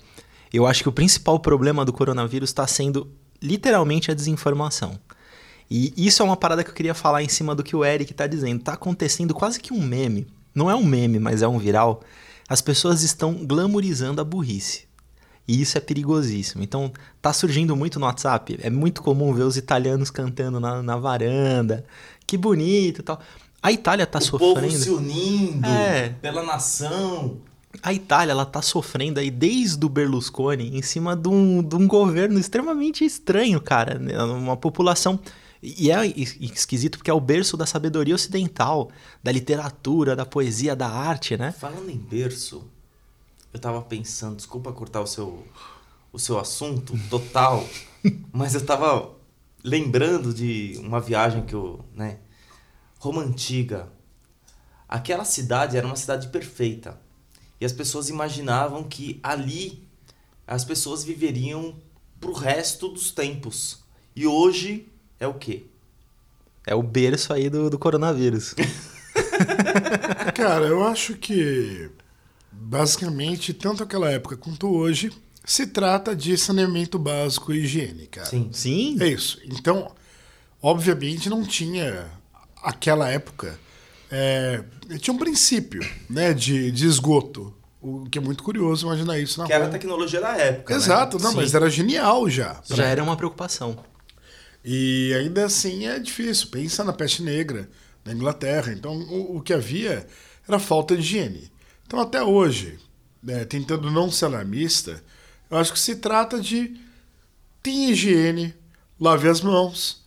[0.53, 4.99] eu acho que o principal problema do coronavírus está sendo literalmente a desinformação.
[5.71, 8.13] E isso é uma parada que eu queria falar em cima do que o Eric
[8.13, 8.63] está dizendo.
[8.63, 10.27] Tá acontecendo quase que um meme.
[10.55, 12.03] Não é um meme, mas é um viral.
[12.49, 14.87] As pessoas estão glamorizando a burrice.
[15.49, 16.63] E isso é perigosíssimo.
[16.63, 18.59] Então, tá surgindo muito no WhatsApp.
[18.63, 21.85] É muito comum ver os italianos cantando na, na varanda.
[22.27, 23.21] Que bonito e tal.
[23.63, 24.55] A Itália tá o sofrendo.
[24.61, 26.11] povo se unindo É.
[26.23, 27.39] pela nação.
[27.83, 31.87] A Itália, ela tá sofrendo aí desde o Berlusconi em cima de um, de um
[31.87, 33.99] governo extremamente estranho, cara.
[33.99, 34.21] né?
[34.23, 35.19] Uma população.
[35.63, 38.91] E é es- esquisito porque é o berço da sabedoria ocidental,
[39.23, 41.53] da literatura, da poesia, da arte, né?
[41.53, 42.65] Falando em berço,
[43.53, 45.45] eu tava pensando, desculpa cortar o seu,
[46.13, 47.67] o seu assunto total,
[48.33, 49.11] mas eu tava
[49.65, 52.19] lembrando de uma viagem que eu, né,
[52.99, 53.89] Roma Antiga.
[54.89, 57.01] Aquela cidade era uma cidade perfeita.
[57.61, 59.83] E as pessoas imaginavam que ali
[60.47, 61.75] as pessoas viveriam
[62.21, 63.79] pro resto dos tempos.
[64.15, 64.87] E hoje
[65.19, 65.65] é o quê?
[66.67, 68.55] É o berço aí do, do coronavírus.
[70.35, 71.91] Cara, eu acho que
[72.51, 75.13] basicamente, tanto aquela época quanto hoje,
[75.45, 78.27] se trata de saneamento básico e higiene, cara.
[78.27, 78.49] Sim.
[78.53, 78.97] Sim?
[79.01, 79.41] É isso.
[79.45, 79.93] Então,
[80.61, 82.11] obviamente não tinha
[82.63, 83.59] aquela época.
[84.11, 84.63] É,
[85.01, 87.55] tinha um princípio né, de, de esgoto.
[87.81, 90.73] O que é muito curioso imaginar isso na Que era a tecnologia da época.
[90.75, 90.81] né?
[90.81, 91.37] Exato, não, Sim.
[91.37, 92.61] mas era genial já.
[92.65, 93.79] Já era uma preocupação.
[94.65, 96.49] E ainda assim é difícil.
[96.49, 97.69] Pensa na peste negra
[98.05, 98.73] na Inglaterra.
[98.73, 100.07] Então o, o que havia
[100.49, 101.53] era falta de higiene.
[101.87, 102.79] Então até hoje,
[103.23, 105.03] né, tentando não ser alarmista,
[105.49, 106.77] eu acho que se trata de
[107.63, 108.55] tenha higiene,
[108.99, 110.05] lave as mãos,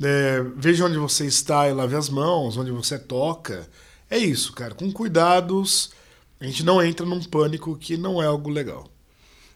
[0.00, 3.68] né, veja onde você está e lave as mãos, onde você toca.
[4.08, 4.74] É isso, cara.
[4.74, 5.94] Com cuidados,
[6.40, 8.84] a gente não entra num pânico que não é algo legal.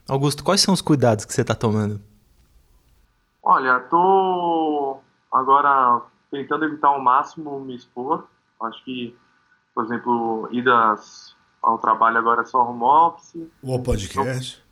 [0.07, 1.99] Augusto, quais são os cuidados que você tá tomando?
[3.43, 4.99] Olha, tô
[5.33, 8.25] agora tentando evitar ao máximo me expor.
[8.61, 9.17] Acho que,
[9.75, 13.49] por exemplo, idas ao trabalho agora é só home office.
[13.63, 14.63] O podcast.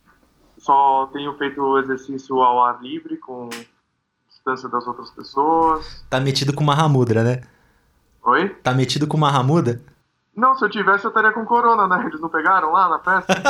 [0.58, 3.48] Só tenho feito exercício ao ar livre, com
[4.42, 6.04] distância das outras pessoas.
[6.10, 7.42] Tá metido com uma ramudra, né?
[8.24, 8.48] Oi?
[8.48, 9.80] Tá metido com uma ramuda?
[10.34, 12.04] Não, se eu tivesse eu estaria com corona, né?
[12.06, 13.34] Eles não pegaram lá na festa?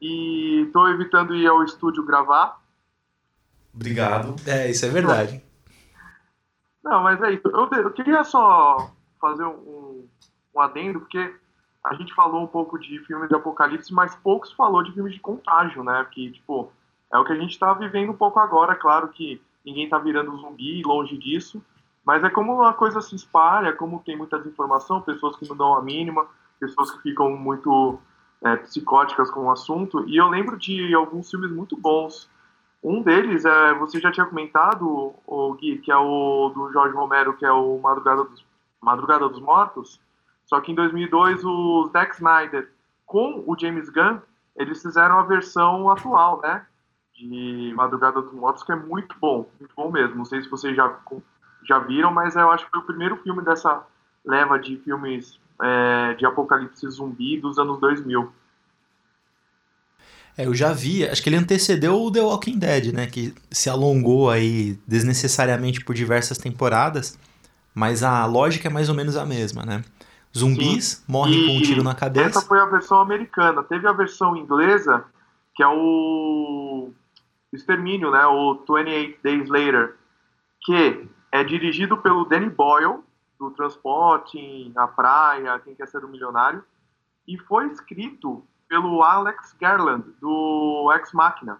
[0.00, 2.60] e tô evitando ir ao estúdio gravar.
[3.72, 4.36] Obrigado.
[4.46, 5.42] É, isso é verdade.
[6.82, 7.48] Não, mas é isso.
[7.48, 10.08] Eu, eu queria só fazer um, um,
[10.54, 11.34] um adendo, porque
[11.84, 15.20] a gente falou um pouco de filmes de apocalipse, mas poucos falou de filmes de
[15.20, 16.06] contágio, né?
[16.10, 16.70] Que, tipo,
[17.12, 18.74] é o que a gente tá vivendo um pouco agora.
[18.74, 21.62] Claro que ninguém tá virando zumbi, longe disso.
[22.04, 25.74] Mas é como a coisa se espalha, como tem muita desinformação, pessoas que não dão
[25.74, 26.26] a mínima,
[26.58, 27.98] pessoas que ficam muito
[28.42, 30.06] é, psicóticas com o assunto.
[30.08, 32.28] E eu lembro de alguns filmes muito bons.
[32.82, 37.36] Um deles, é, você já tinha comentado, o Gui, que é o do Jorge Romero,
[37.36, 38.44] que é o Madrugada dos,
[38.80, 40.00] Madrugada dos Mortos.
[40.50, 42.68] Só que em 2002, o Zack Snyder
[43.06, 44.18] com o James Gunn,
[44.56, 46.66] eles fizeram a versão atual, né?
[47.14, 50.16] De Madrugada dos Mortos, que é muito bom, muito bom mesmo.
[50.16, 50.98] Não sei se vocês já,
[51.68, 53.86] já viram, mas eu acho que foi o primeiro filme dessa
[54.24, 58.32] leva de filmes é, de apocalipse zumbi dos anos 2000.
[60.36, 63.06] É, eu já vi, acho que ele antecedeu o The Walking Dead, né?
[63.06, 67.16] Que se alongou aí desnecessariamente por diversas temporadas,
[67.72, 69.84] mas a lógica é mais ou menos a mesma, né?
[70.36, 72.38] Zumbis morrem com um tiro na cabeça.
[72.38, 73.62] Essa foi a versão americana.
[73.62, 75.04] Teve a versão inglesa,
[75.54, 76.92] que é o
[77.52, 78.24] Extermínio, né?
[78.26, 79.96] O 28 Days Later,
[80.62, 83.00] que é dirigido pelo Danny Boyle,
[83.38, 86.62] do Transporte, A Praia, Quem Quer Ser um Milionário,
[87.26, 91.58] e foi escrito pelo Alex Garland, do Ex Machina.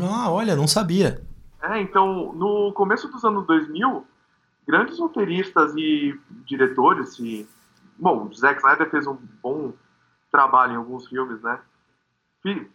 [0.00, 1.22] Ah, olha, não sabia.
[1.62, 4.06] É, então, no começo dos anos 2000,
[4.66, 7.46] grandes roteiristas e diretores, e,
[7.98, 9.72] bom, Zack Snyder fez um bom
[10.30, 11.58] trabalho em alguns filmes, né?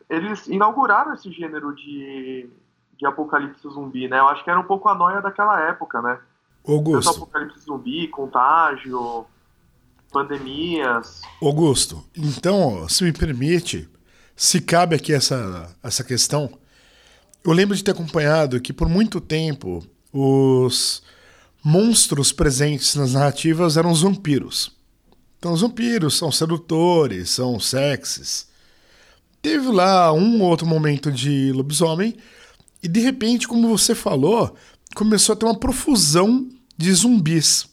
[0.10, 2.50] Eles inauguraram esse gênero de,
[2.98, 4.20] de apocalipse zumbi, né?
[4.20, 6.20] Eu acho que era um pouco a noia daquela época, né?
[6.68, 7.12] Augusto.
[7.12, 9.26] Tanto apocalipse zumbi, contágio.
[10.12, 11.22] pandemias.
[11.42, 13.90] Augusto, então, se me permite,
[14.36, 16.58] se cabe aqui essa, essa questão,
[17.44, 21.04] eu lembro de ter acompanhado que por muito tempo os
[21.64, 24.83] monstros presentes nas narrativas eram os vampiros.
[25.44, 28.48] Então, os vampiros são sedutores, são sexys.
[29.42, 32.16] Teve lá um ou outro momento de lobisomem,
[32.82, 34.56] e de repente, como você falou,
[34.96, 37.66] começou a ter uma profusão de zumbis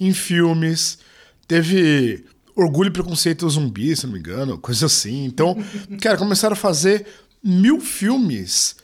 [0.00, 0.98] em filmes.
[1.46, 2.24] Teve
[2.56, 5.26] Orgulho e Preconceito Zumbi, se não me engano, coisa assim.
[5.26, 5.56] Então,
[6.02, 7.06] cara, começaram a fazer
[7.40, 8.74] mil filmes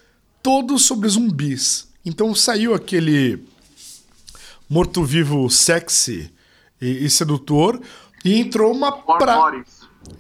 [0.40, 1.88] todos sobre zumbis.
[2.04, 3.44] Então saiu aquele
[4.70, 6.32] morto-vivo sexy
[6.82, 7.80] e, e, sedutor
[8.24, 9.64] e entrou uma praga.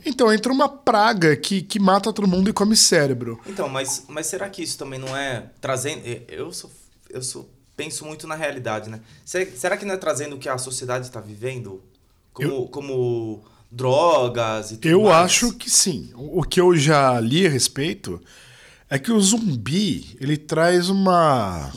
[0.04, 3.40] Então, entrou uma praga que, que mata todo mundo e come cérebro.
[3.46, 6.02] Então, mas, mas será que isso também não é trazendo.
[6.28, 6.70] Eu sou.
[7.10, 9.00] Eu sou penso muito na realidade, né?
[9.24, 11.82] Será que não é trazendo o que a sociedade está vivendo?
[12.32, 15.24] Como, eu, como drogas e tudo Eu mais?
[15.24, 16.10] acho que sim.
[16.14, 18.20] O que eu já li a respeito
[18.88, 21.72] é que o zumbi, ele traz uma...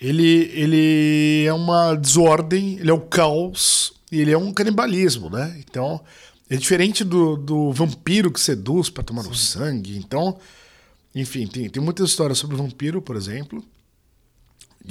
[0.00, 5.56] Ele, ele é uma desordem, ele é o caos e ele é um canibalismo, né?
[5.58, 6.00] Então,
[6.48, 9.30] é diferente do, do vampiro que seduz para tomar Sim.
[9.30, 9.96] o sangue.
[9.98, 10.38] Então,
[11.14, 13.64] enfim, tem, tem muitas histórias sobre o vampiro, por exemplo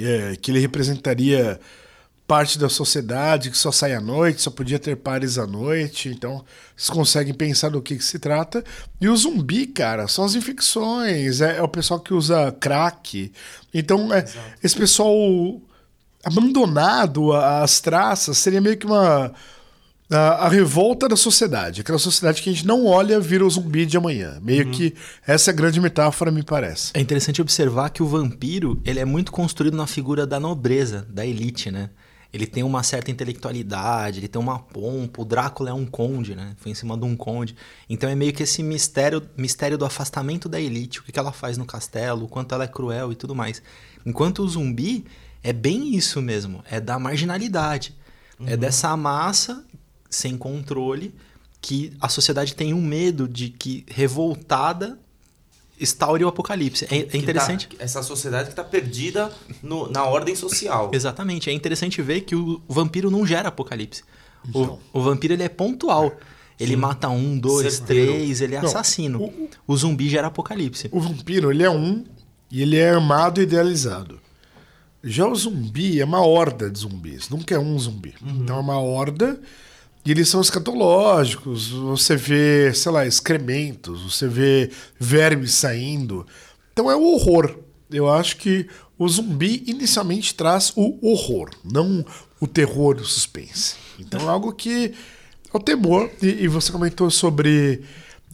[0.03, 1.59] é, que ele representaria
[2.28, 6.09] parte da sociedade que só sai à noite, só podia ter pares à noite.
[6.09, 6.43] Então,
[6.76, 8.63] vocês conseguem pensar do que, que se trata.
[8.99, 13.32] E o zumbi, cara, são as infecções, é, é o pessoal que usa crack.
[13.74, 14.26] Então, é,
[14.61, 15.61] esse pessoal
[16.28, 19.34] abandonado às traças seria meio que uma
[20.10, 21.82] a, a, revolta da sociedade.
[21.82, 24.40] Aquela sociedade que a gente não olha vira o zumbi de amanhã.
[24.42, 24.72] Meio uhum.
[24.72, 24.94] que
[25.26, 26.92] essa é a grande metáfora, me parece.
[26.94, 31.26] É interessante observar que o vampiro ele é muito construído na figura da nobreza, da
[31.26, 31.90] elite, né?
[32.34, 35.22] Ele tem uma certa intelectualidade, ele tem uma pompa.
[35.22, 36.56] O Drácula é um conde, né?
[36.58, 37.56] Foi em cima de um conde.
[37.90, 41.58] Então é meio que esse mistério, mistério do afastamento da elite, o que ela faz
[41.58, 43.62] no castelo, o quanto ela é cruel e tudo mais.
[44.06, 45.06] Enquanto o zumbi
[45.44, 47.96] é bem isso mesmo, é da marginalidade.
[48.40, 48.50] É uhum.
[48.50, 49.64] É dessa massa
[50.10, 51.14] sem controle,
[51.62, 54.98] que a sociedade tem um medo de que revoltada
[55.80, 56.86] instaure o apocalipse.
[56.86, 57.68] É, é interessante.
[57.68, 59.32] Tá, essa sociedade que está perdida
[59.62, 60.92] no, na ordem social.
[60.94, 61.50] Exatamente.
[61.50, 64.04] É interessante ver que o vampiro não gera apocalipse.
[64.54, 66.16] O, o vampiro ele é pontual.
[66.60, 66.78] Ele Sim.
[66.78, 68.14] mata um, dois, Certeiro.
[68.14, 69.22] três, ele é não, assassino.
[69.22, 70.90] O, o, zumbi gera apocalipse.
[70.92, 72.04] O vampiro, ele é um
[72.50, 74.20] e ele é armado e idealizado.
[75.08, 78.14] Já o zumbi é uma horda de zumbis, nunca é um zumbi.
[78.22, 78.43] Uhum.
[78.43, 79.39] Então é uma horda
[80.05, 81.70] e eles são escatológicos.
[81.70, 86.26] Você vê, sei lá, excrementos, você vê vermes saindo.
[86.72, 87.58] Então é o horror.
[87.91, 92.05] Eu acho que o zumbi inicialmente traz o horror, não
[92.39, 93.76] o terror o suspense.
[93.99, 94.93] Então é algo que
[95.53, 96.10] é o temor.
[96.22, 97.82] E, e você comentou sobre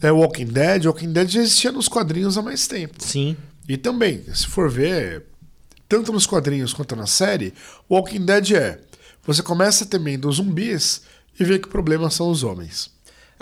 [0.00, 0.86] é, Walking Dead.
[0.86, 2.94] Walking Dead já existia nos quadrinhos há mais tempo.
[2.98, 3.36] Sim.
[3.68, 5.24] E também, se for ver,
[5.88, 7.54] tanto nos quadrinhos quanto na série,
[7.90, 8.80] Walking Dead é.
[9.26, 11.02] Você começa temendo os zumbis
[11.38, 12.90] e ver que o problema são os homens.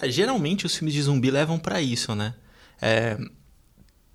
[0.00, 2.34] É, geralmente os filmes de zumbi levam para isso, né?
[2.80, 3.18] É,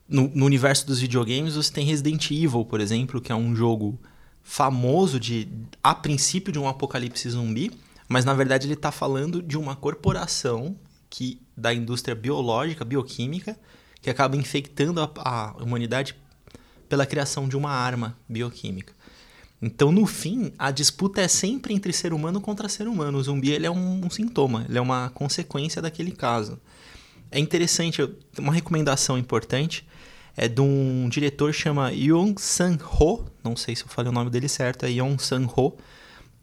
[0.07, 3.99] no, no, universo dos videogames você tem Resident Evil, por exemplo, que é um jogo
[4.41, 5.47] famoso de
[5.83, 7.71] a princípio de um apocalipse zumbi,
[8.07, 10.77] mas na verdade ele está falando de uma corporação
[11.09, 13.57] que da indústria biológica, bioquímica,
[14.01, 16.15] que acaba infectando a, a humanidade
[16.87, 18.93] pela criação de uma arma bioquímica.
[19.61, 23.17] Então, no fim, a disputa é sempre entre ser humano contra ser humano.
[23.17, 26.59] O zumbi ele é um, um sintoma, ele é uma consequência daquele caso.
[27.31, 28.07] É interessante,
[28.37, 29.85] uma recomendação importante
[30.35, 34.47] é de um diretor chama Yong San-ho, não sei se eu falei o nome dele
[34.47, 35.75] certo, é Yong San-ho.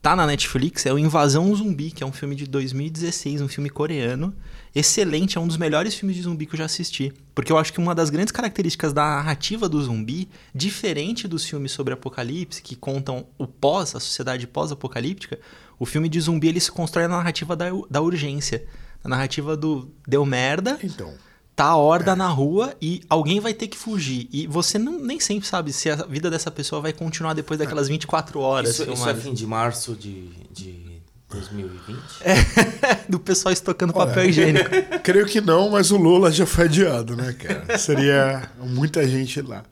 [0.02, 3.70] Tá na Netflix, é o Invasão Zumbi, que é um filme de 2016, um filme
[3.70, 4.34] coreano
[4.74, 7.12] excelente, é um dos melhores filmes de zumbi que eu já assisti.
[7.34, 11.72] Porque eu acho que uma das grandes características da narrativa do zumbi, diferente dos filmes
[11.72, 15.38] sobre apocalipse, que contam o pós, a sociedade pós-apocalíptica,
[15.78, 18.64] o filme de zumbi ele se constrói na narrativa da, da urgência.
[19.02, 20.78] Na narrativa do deu merda.
[20.82, 21.14] Então
[21.54, 22.16] tá a horda é.
[22.16, 24.28] na rua e alguém vai ter que fugir.
[24.32, 27.88] E você não, nem sempre sabe se a vida dessa pessoa vai continuar depois daquelas
[27.88, 28.70] 24 horas.
[28.70, 30.93] Isso, isso é fim de março de, de
[31.34, 32.00] 2020?
[32.22, 34.70] É, do pessoal estocando papel higiênico.
[35.04, 37.76] Creio que não, mas o Lula já foi adiado, né, cara?
[37.78, 39.64] Seria muita gente lá.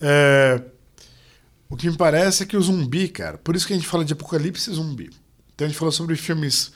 [0.00, 0.60] É,
[1.68, 4.04] o que me parece é que o zumbi, cara, por isso que a gente fala
[4.04, 5.10] de apocalipse zumbi.
[5.54, 6.72] Então a gente falou sobre filmes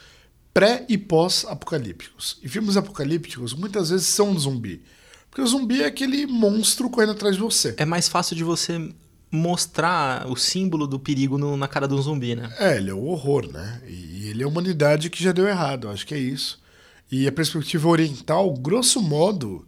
[0.53, 2.39] pré e pós-apocalípticos.
[2.43, 4.83] E filmes apocalípticos muitas vezes são zumbi.
[5.29, 7.75] Porque o zumbi é aquele monstro correndo atrás de você.
[7.77, 8.89] É mais fácil de você
[9.35, 12.55] mostrar o símbolo do perigo no, na cara de um zumbi, né?
[12.59, 13.83] É, ele é o horror, né?
[13.87, 16.63] E Ele é a humanidade que já deu errado, acho que é isso.
[17.11, 19.67] E a perspectiva oriental, grosso modo,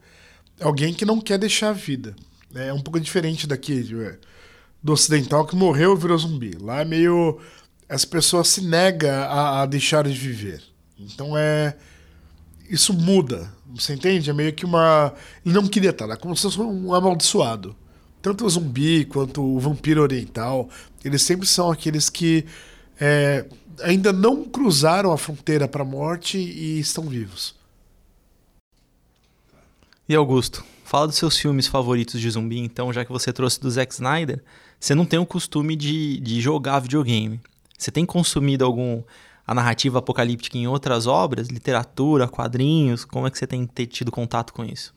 [0.58, 2.14] é alguém que não quer deixar a vida.
[2.54, 3.84] É um pouco diferente daqui,
[4.82, 6.56] do ocidental que morreu e virou zumbi.
[6.60, 7.38] Lá é meio.
[7.88, 10.62] As pessoas se negam a, a deixar de viver.
[10.98, 11.76] Então é.
[12.70, 13.52] Isso muda.
[13.74, 14.30] Você entende?
[14.30, 15.12] É meio que uma.
[15.44, 17.76] Ele não queria estar lá, como se fosse um amaldiçoado.
[18.26, 20.68] Tanto o zumbi quanto o vampiro oriental,
[21.04, 22.44] eles sempre são aqueles que
[23.00, 23.46] é,
[23.80, 27.54] ainda não cruzaram a fronteira para a morte e estão vivos.
[30.08, 33.70] E Augusto, fala dos seus filmes favoritos de zumbi, então, já que você trouxe do
[33.70, 34.42] Zack Snyder,
[34.80, 37.40] você não tem o costume de, de jogar videogame.
[37.78, 39.04] Você tem consumido algum
[39.46, 43.04] a narrativa apocalíptica em outras obras, literatura, quadrinhos?
[43.04, 44.95] Como é que você tem tido contato com isso?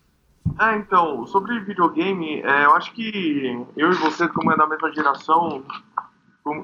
[0.58, 4.92] É, então, sobre videogame, é, eu acho que eu e você, como é da mesma
[4.94, 5.64] geração,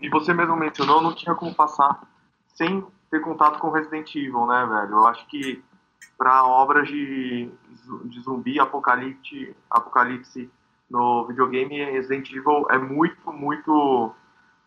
[0.01, 2.01] e você mesmo mencionou, não tinha como passar
[2.47, 4.93] sem ter contato com Resident Evil, né, velho?
[4.93, 5.63] Eu acho que
[6.17, 7.49] para obras de,
[8.05, 10.49] de zumbi, apocalipse, apocalipse
[10.89, 14.13] no videogame, Resident Evil é muito, muito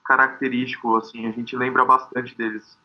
[0.04, 2.78] característico, assim, a gente lembra bastante deles.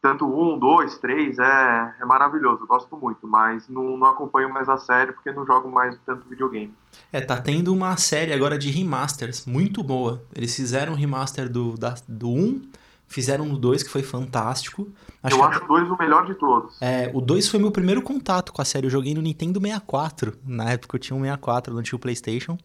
[0.00, 4.76] Tanto um, dois, três, é, é maravilhoso, gosto muito, mas não, não acompanho mais a
[4.76, 6.72] série porque não jogo mais tanto videogame.
[7.12, 10.22] É, tá tendo uma série agora de remasters muito boa.
[10.34, 12.62] Eles fizeram um remaster do, da, do 1,
[13.08, 14.86] fizeram no 2, que foi fantástico.
[15.20, 16.80] Acho eu acho o 2 o melhor de todos.
[16.80, 18.86] É, o 2 foi meu primeiro contato com a série.
[18.86, 20.34] Eu joguei no Nintendo 64.
[20.46, 22.56] Na época eu tinha um 64, não tinha o PlayStation.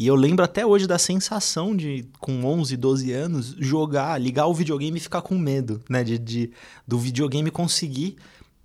[0.00, 4.54] E eu lembro até hoje da sensação de, com 11, 12 anos, jogar, ligar o
[4.54, 6.02] videogame e ficar com medo, né?
[6.02, 6.50] De, de
[6.88, 8.16] do videogame conseguir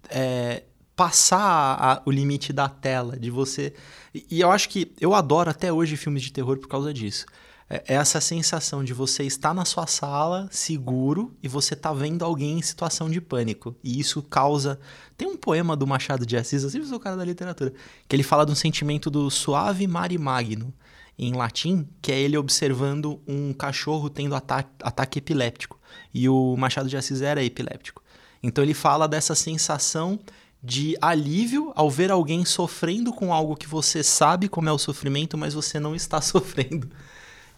[0.09, 0.63] é,
[0.95, 3.73] passar a, o limite da tela, de você.
[4.13, 7.25] E, eu acho que eu adoro até hoje filmes de terror por causa disso.
[7.69, 12.23] É, é essa sensação de você estar na sua sala, seguro, e você tá vendo
[12.23, 13.75] alguém em situação de pânico.
[13.83, 14.79] E isso causa.
[15.17, 17.73] Tem um poema do Machado de Assis, eu sempre sou o cara da literatura,
[18.07, 20.73] que ele fala de um sentimento do suave mare magno
[21.18, 25.80] em latim, que é ele observando um cachorro tendo ata ataque epiléptico.
[26.13, 28.03] E o Machado de Assis era epiléptico.
[28.43, 30.20] Então ele fala dessa sensação
[30.61, 35.38] de alívio ao ver alguém sofrendo com algo que você sabe como é o sofrimento,
[35.38, 36.89] mas você não está sofrendo.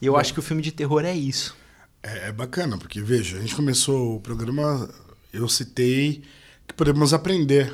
[0.01, 1.55] E eu Bom, acho que o filme de terror é isso.
[2.03, 4.89] É, é bacana, porque veja, a gente começou o programa,
[5.33, 6.21] eu citei
[6.67, 7.73] que podemos aprender,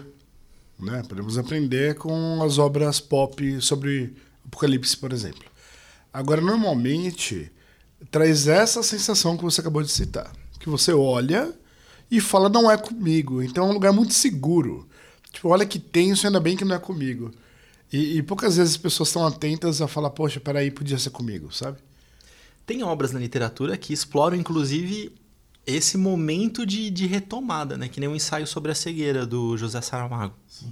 [0.79, 1.03] né?
[1.09, 4.15] Podemos aprender com as obras pop sobre
[4.45, 5.52] Apocalipse, por exemplo.
[6.13, 7.51] Agora, normalmente,
[8.11, 10.31] traz essa sensação que você acabou de citar.
[10.59, 11.51] Que você olha
[12.11, 13.41] e fala, não é comigo.
[13.41, 14.87] Então é um lugar muito seguro.
[15.31, 17.31] Tipo, olha que tenso, ainda bem que não é comigo.
[17.91, 21.51] E, e poucas vezes as pessoas estão atentas a falar, poxa, peraí, podia ser comigo,
[21.51, 21.79] sabe?
[22.65, 25.11] Tem obras na literatura que exploram, inclusive,
[25.65, 27.89] esse momento de, de retomada, né?
[27.89, 30.35] Que nem o ensaio sobre a cegueira do José Saramago.
[30.47, 30.71] Sim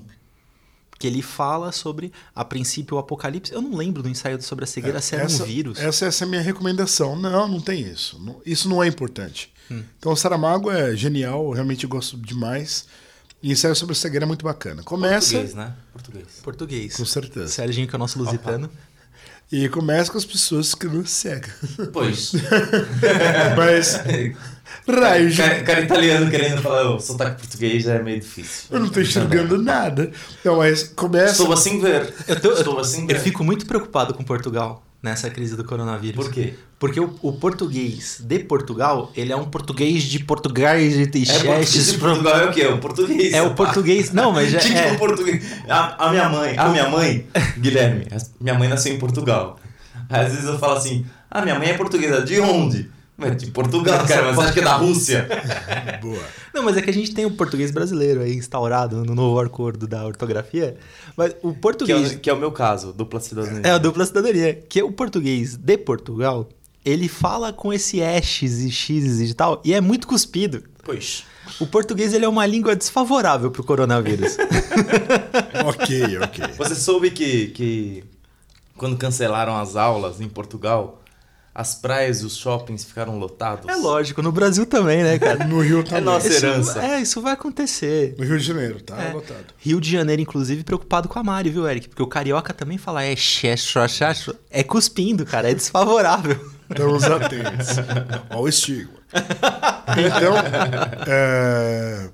[1.01, 3.51] que ele fala sobre, a princípio, o apocalipse.
[3.51, 5.79] Eu não lembro do ensaio sobre a cegueira é, se era essa, um vírus.
[5.79, 7.15] Essa, essa é a minha recomendação.
[7.15, 8.19] Não, não tem isso.
[8.23, 9.51] Não, isso não é importante.
[9.71, 9.83] Hum.
[9.97, 12.85] Então, o Saramago é genial, realmente gosto demais.
[13.41, 14.83] E ensaio sobre a cegueira é muito bacana.
[14.83, 15.31] Começa.
[15.31, 15.73] Português, né?
[15.91, 16.27] Português.
[16.43, 16.95] Português.
[16.95, 17.47] Com certeza.
[17.47, 18.67] Serginho, que é o nosso lusitano.
[18.67, 18.91] Opa.
[19.51, 21.49] E começa com as pessoas que não cegam.
[21.91, 22.33] Pois.
[23.57, 23.99] Mas.
[24.87, 25.37] Raio de...
[25.37, 28.65] cara, cara, italiano querendo falar o sotaque português é meio difícil.
[28.71, 30.11] Eu não estou enxergando nada.
[30.43, 31.31] Não, mas começa.
[31.33, 32.13] Estou assim ver.
[32.27, 33.15] Eu, tô, Estou assim ver.
[33.15, 36.23] eu fico muito preocupado com Portugal nessa crise do coronavírus.
[36.23, 36.53] Por quê?
[36.77, 41.43] Porque o, o português de Portugal, ele é um português de português de Texas.
[41.43, 42.65] É, de Portugal é o quê?
[42.67, 43.33] O português.
[43.33, 44.11] É o português.
[44.11, 44.95] Não, mas já é.
[44.95, 45.43] português.
[45.67, 47.27] A, a minha mãe, a minha mãe,
[47.57, 48.07] Guilherme,
[48.39, 49.59] minha mãe nasceu em Portugal.
[50.09, 52.21] Às vezes eu falo assim: "Ah, minha mãe é portuguesa.
[52.21, 52.89] De onde?"
[53.29, 55.27] De Portugal, cara, mas acho que é da Rússia.
[56.01, 56.23] Boa.
[56.53, 59.87] Não, mas é que a gente tem o português brasileiro aí instaurado no novo acordo
[59.87, 60.75] da ortografia.
[61.15, 62.09] Mas o português.
[62.09, 63.61] Que é o, que é o meu caso, dupla cidadania.
[63.63, 64.53] É, a dupla cidadania.
[64.67, 66.49] Que é o português de Portugal,
[66.83, 70.63] ele fala com esse S's e X's e tal, e é muito cuspido.
[70.83, 71.23] Pois.
[71.59, 74.37] O português ele é uma língua desfavorável pro coronavírus.
[75.65, 76.43] ok, ok.
[76.57, 78.03] Você soube que, que
[78.77, 81.00] quando cancelaram as aulas em Portugal
[81.53, 83.67] as praias e os shoppings ficaram lotados.
[83.67, 85.43] É lógico, no Brasil também, né, cara?
[85.51, 85.99] No Rio também.
[85.99, 86.81] É nossa isso, herança.
[86.81, 88.15] É, isso vai acontecer.
[88.17, 89.11] No Rio de Janeiro, tá é.
[89.11, 89.45] lotado.
[89.57, 91.89] Rio de Janeiro, inclusive, preocupado com a Mari, viu, Eric?
[91.89, 93.79] Porque o carioca também fala é xexo,
[94.49, 96.39] é cuspindo, cara, é desfavorável.
[96.69, 97.67] Estamos atentos
[98.29, 99.01] ao estigma.
[99.11, 100.33] Então,
[101.05, 102.09] é,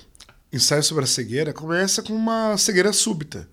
[0.52, 3.48] ensaio sobre a cegueira começa com uma cegueira súbita.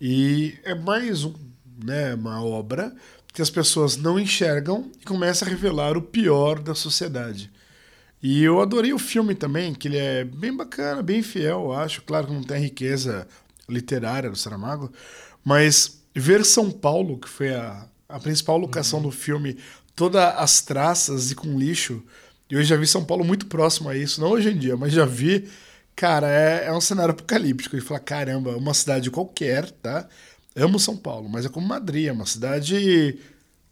[0.00, 1.34] E é mais um,
[1.82, 2.94] né, uma obra
[3.36, 7.52] que as pessoas não enxergam e começa a revelar o pior da sociedade.
[8.22, 12.00] E eu adorei o filme também, que ele é bem bacana, bem fiel, eu acho.
[12.00, 13.28] Claro que não tem a riqueza
[13.68, 14.90] literária do Saramago,
[15.44, 19.04] mas ver São Paulo, que foi a, a principal locação uhum.
[19.04, 19.58] do filme,
[19.94, 22.02] todas as traças e com lixo.
[22.50, 24.94] E eu já vi São Paulo muito próximo a isso, não hoje em dia, mas
[24.94, 25.46] já vi.
[25.94, 27.76] Cara, é, é um cenário apocalíptico.
[27.76, 30.08] E falar, caramba, uma cidade qualquer, tá?
[30.56, 33.18] Amo São Paulo, mas é como Madrid, é uma cidade.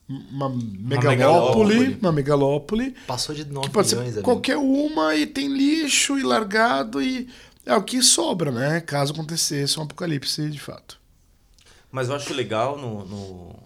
[0.06, 2.94] Uma megalópole, uma megalópole.
[3.06, 4.14] Passou de 9 pode milhões.
[4.14, 7.26] Ser qualquer uma e tem lixo e largado e
[7.64, 8.82] é o que sobra, né?
[8.82, 11.00] Caso acontecesse um apocalipse de fato.
[11.90, 13.56] Mas eu acho legal no, no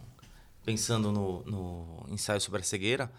[0.64, 3.10] pensando no, no ensaio sobre a cegueira,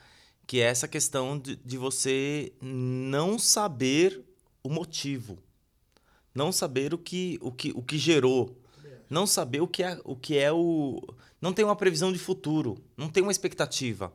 [0.47, 4.23] que é essa questão de, de você não saber
[4.63, 5.37] o motivo,
[6.33, 8.55] não saber o que, o que, o que gerou,
[9.09, 11.01] não saber o que é o que é o
[11.41, 14.11] não tem uma previsão de futuro, não tem uma expectativa.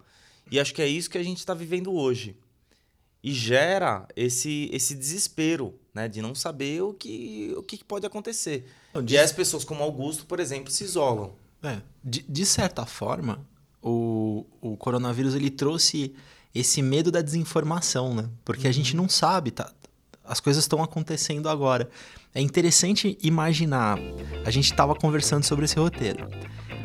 [0.51, 2.37] E acho que é isso que a gente está vivendo hoje.
[3.23, 6.07] E gera esse, esse desespero, né?
[6.07, 8.67] De não saber o que, o que pode acontecer.
[9.09, 11.35] E as pessoas como Augusto, por exemplo, se isolam.
[11.63, 13.47] É, de, de certa forma,
[13.83, 16.15] o, o coronavírus ele trouxe
[16.55, 18.29] esse medo da desinformação, né?
[18.45, 18.71] Porque uhum.
[18.71, 19.73] a gente não sabe, tá?
[20.25, 21.89] As coisas estão acontecendo agora.
[22.35, 23.99] É interessante imaginar.
[24.45, 26.29] A gente estava conversando sobre esse roteiro.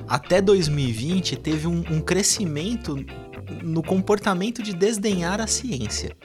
[0.08, 2.98] Até 2020 teve um, um crescimento
[3.64, 6.16] no comportamento de desdenhar a ciência,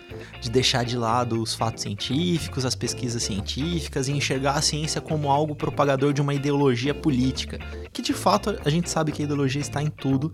[0.40, 5.30] de deixar de lado os fatos científicos, as pesquisas científicas e enxergar a ciência como
[5.30, 7.58] algo propagador de uma ideologia política,
[7.92, 10.32] que de fato a gente sabe que a ideologia está em tudo,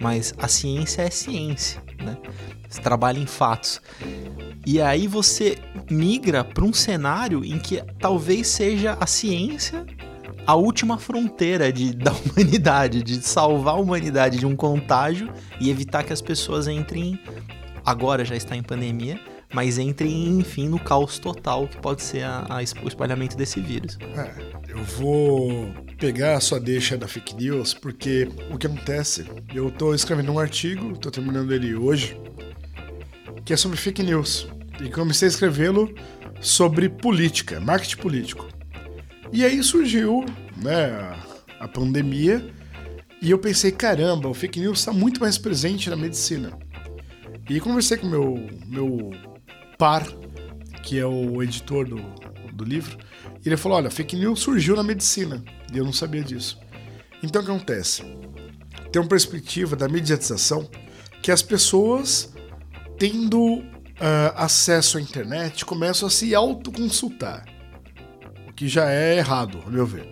[0.00, 2.16] mas a ciência é ciência, né?
[2.68, 3.80] Você trabalha em fatos.
[4.64, 5.58] E aí você
[5.90, 9.84] migra para um cenário em que talvez seja a ciência
[10.46, 16.02] a última fronteira de, da humanidade, de salvar a humanidade de um contágio e evitar
[16.02, 17.18] que as pessoas entrem.
[17.84, 19.18] Agora já está em pandemia,
[19.52, 23.96] mas entrem, enfim, no caos total que pode ser a, a, o espalhamento desse vírus.
[24.16, 29.26] É, eu vou pegar a sua deixa da fake news, porque o que acontece?
[29.52, 32.16] Eu estou escrevendo um artigo, estou terminando ele hoje,
[33.44, 34.46] que é sobre fake news.
[34.80, 35.92] E comecei a escrevê-lo
[36.40, 38.48] sobre política, marketing político.
[39.32, 40.24] E aí surgiu
[40.56, 41.16] né,
[41.58, 42.48] a, pandemia
[43.20, 46.56] e eu pensei, caramba, o fake news está muito mais presente na medicina.
[47.48, 49.10] E conversei com meu meu
[49.76, 50.06] par,
[50.84, 51.96] que é o editor do,
[52.52, 52.96] do livro,
[53.44, 56.58] e ele falou: olha, fake news surgiu na medicina, e eu não sabia disso.
[57.22, 58.02] Então o que acontece?
[58.90, 60.68] Tem uma perspectiva da mediatização
[61.22, 62.32] que as pessoas,
[62.98, 63.64] tendo uh,
[64.34, 67.44] acesso à internet, começam a se autoconsultar
[68.60, 70.06] que já é errado, a meu ver.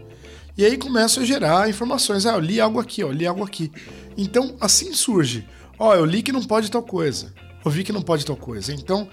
[0.57, 2.25] E aí começa a gerar informações.
[2.25, 3.71] Ah, eu li algo aqui, ó, eu li algo aqui.
[4.17, 5.47] Então, assim surge.
[5.79, 7.35] Ó, eu li que não pode tal coisa.
[7.63, 8.73] Ouvi que não pode tal coisa.
[8.73, 9.07] Então,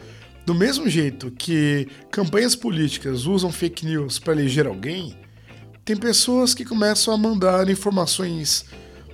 [0.46, 5.18] do mesmo jeito que campanhas políticas usam fake news para eleger alguém,
[5.84, 8.66] tem pessoas que começam a mandar informações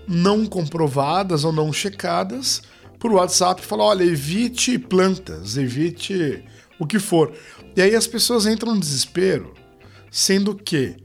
[0.07, 2.61] não comprovadas ou não checadas
[2.99, 6.43] por WhatsApp e falam: olha, evite plantas, evite
[6.79, 7.33] o que for.
[7.75, 9.53] E aí as pessoas entram no desespero
[10.11, 10.97] Sendo que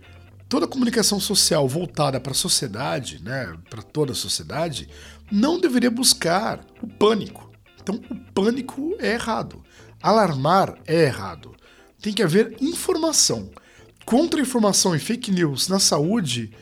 [0.49, 4.89] toda comunicação social voltada para a sociedade, né, para toda a sociedade,
[5.31, 7.53] não deveria buscar o pânico.
[7.81, 9.63] Então, o pânico é errado.
[10.03, 11.55] Alarmar é errado.
[12.01, 13.51] Tem que haver informação.
[14.05, 16.53] Contra-informação e fake news na saúde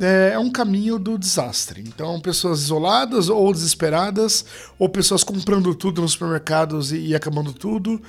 [0.00, 1.82] é, é um caminho do desastre.
[1.86, 4.44] Então, pessoas isoladas ou desesperadas,
[4.78, 8.00] ou pessoas comprando tudo nos supermercados e, e acabando tudo.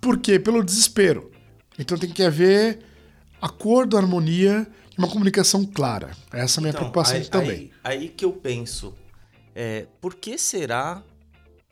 [0.00, 0.38] Por quê?
[0.38, 1.30] Pelo desespero.
[1.78, 2.80] Então, tem que haver
[3.40, 6.10] acordo, harmonia e uma comunicação clara.
[6.32, 7.70] Essa é a minha então, preocupação aí, também.
[7.82, 8.94] Aí, aí, que eu penso,
[9.54, 11.02] é, por que será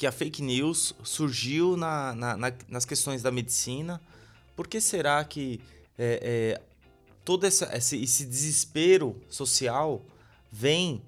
[0.00, 4.00] que a fake news surgiu na, na, na, nas questões da medicina?
[4.56, 5.60] Por que será que
[5.98, 6.62] é, é,
[7.22, 10.02] todo essa, esse, esse, desespero social
[10.50, 11.02] vem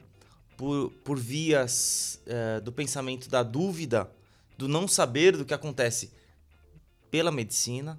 [0.59, 4.11] por, por vias é, do pensamento da dúvida,
[4.59, 6.13] do não saber do que acontece
[7.11, 7.99] pela medicina?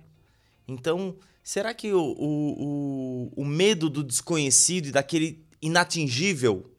[0.68, 6.72] Então, Será que o, o, o, o medo do desconhecido e daquele inatingível,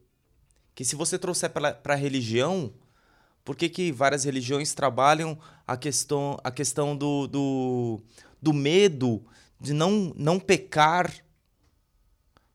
[0.74, 2.72] que se você trouxer para a religião,
[3.44, 8.00] por que, que várias religiões trabalham a questão, a questão do, do,
[8.40, 9.24] do medo
[9.60, 11.12] de não, não pecar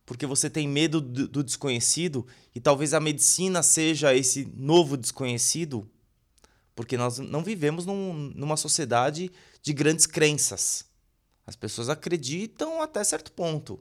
[0.09, 2.25] porque você tem medo do, do, desconhecido
[2.55, 5.87] e talvez a medicina seja esse novo desconhecido,
[6.73, 9.31] porque nós não vivemos num, numa sociedade
[9.61, 10.83] de grandes crenças.
[11.45, 13.79] As pessoas acreditam até certo ponto.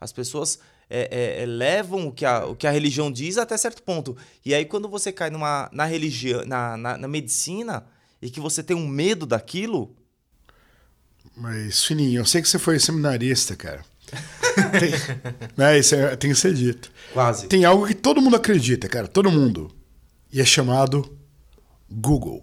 [0.00, 0.58] As pessoas
[0.88, 4.16] é, é, levam o que, a, o que a religião diz até certo ponto.
[4.44, 7.84] E aí, quando você cai numa, na religião, na, na, na medicina,
[8.20, 9.94] e que você tem um medo daquilo.
[11.36, 13.84] Mas, Fininho, eu sei que você foi seminarista, cara.
[14.78, 14.92] tem,
[15.56, 16.90] né, isso é, tem que ser dito.
[17.12, 17.46] Quase.
[17.48, 19.08] Tem algo que todo mundo acredita, cara.
[19.08, 19.70] Todo mundo.
[20.32, 21.18] E é chamado
[21.90, 22.42] Google.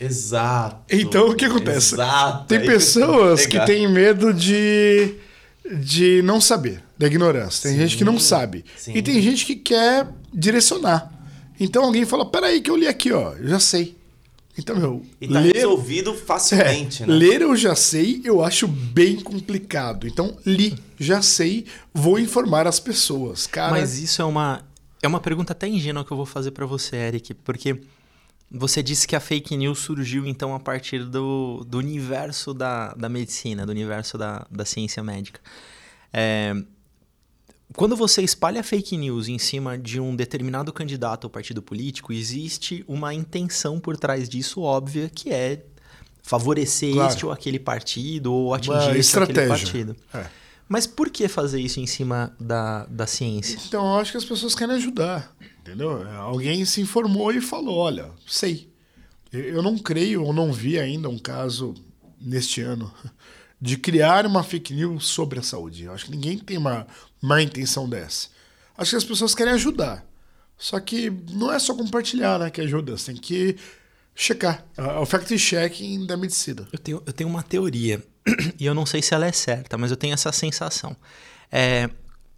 [0.00, 0.84] Exato.
[0.88, 1.94] Então o que acontece?
[1.94, 2.46] Exato.
[2.46, 5.14] Tem pessoas que têm medo de,
[5.70, 7.62] de não saber, da ignorância.
[7.68, 8.64] Tem Sim, gente que não sabe.
[8.76, 8.92] sim.
[8.94, 11.12] E tem gente que quer direcionar.
[11.58, 13.96] Então alguém fala: peraí, que eu li aqui, ó, eu já sei.
[14.58, 17.14] Então, meu, E tá ler, resolvido é, facilmente, né?
[17.14, 20.06] ler eu já sei, eu acho bem complicado.
[20.06, 21.64] Então, li, já sei,
[21.94, 23.46] vou informar as pessoas.
[23.46, 24.62] Cara, Mas isso é uma
[25.02, 27.80] é uma pergunta até ingênua que eu vou fazer pra você, Eric, porque
[28.50, 33.08] você disse que a fake news surgiu então a partir do, do universo da, da
[33.08, 35.40] medicina, do universo da, da ciência médica.
[36.12, 36.54] É,
[37.76, 42.84] quando você espalha fake news em cima de um determinado candidato ou partido político, existe
[42.88, 45.64] uma intenção por trás disso óbvia, que é
[46.22, 47.12] favorecer Claro.
[47.12, 49.48] este ou aquele partido ou uma atingir este ou aquele estratégia.
[49.48, 49.96] partido.
[50.12, 50.26] É.
[50.72, 53.58] Mas por que fazer isso em cima da, da ciência?
[53.66, 56.08] Então, eu acho que as pessoas querem ajudar, entendeu?
[56.12, 58.70] Alguém se informou e falou, olha, sei.
[59.32, 61.74] Eu- não creio ou não vi ainda um caso
[62.20, 62.88] neste ano
[63.60, 65.82] de criar uma fake news sobre a saúde.
[65.84, 66.86] Eu acho que ninguém tem uma
[67.20, 68.28] má intenção dessa.
[68.78, 70.06] Acho que as pessoas querem ajudar.
[70.56, 73.56] Só que não é só compartilhar né, que ajuda, você tem que
[74.20, 74.64] checar.
[74.76, 76.68] É o fact-checking da medicina.
[76.70, 78.04] Eu tenho, eu tenho uma teoria,
[78.60, 80.94] e eu não sei se ela é certa, mas eu tenho essa sensação.
[81.50, 81.88] É,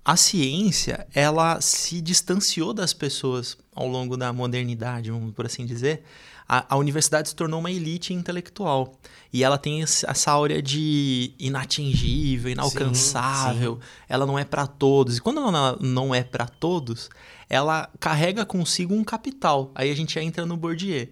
[0.05, 6.05] a ciência, ela se distanciou das pessoas ao longo da modernidade, vamos por assim dizer.
[6.49, 8.99] A, a universidade se tornou uma elite intelectual.
[9.33, 13.81] E ela tem essa áurea de inatingível, inalcançável.
[14.09, 15.17] Ela não é para todos.
[15.17, 17.09] E quando ela não é para todos,
[17.49, 19.71] ela carrega consigo um capital.
[19.75, 21.09] Aí a gente entra no Bourdieu.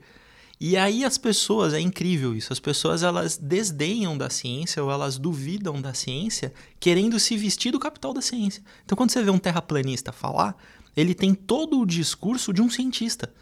[0.60, 5.16] E aí as pessoas, é incrível isso, as pessoas elas desdenham da ciência ou elas
[5.16, 8.62] duvidam da ciência, querendo se vestir do capital da ciência.
[8.84, 10.54] Então quando você vê um terraplanista falar,
[11.00, 13.32] ele tem todo o discurso de um cientista.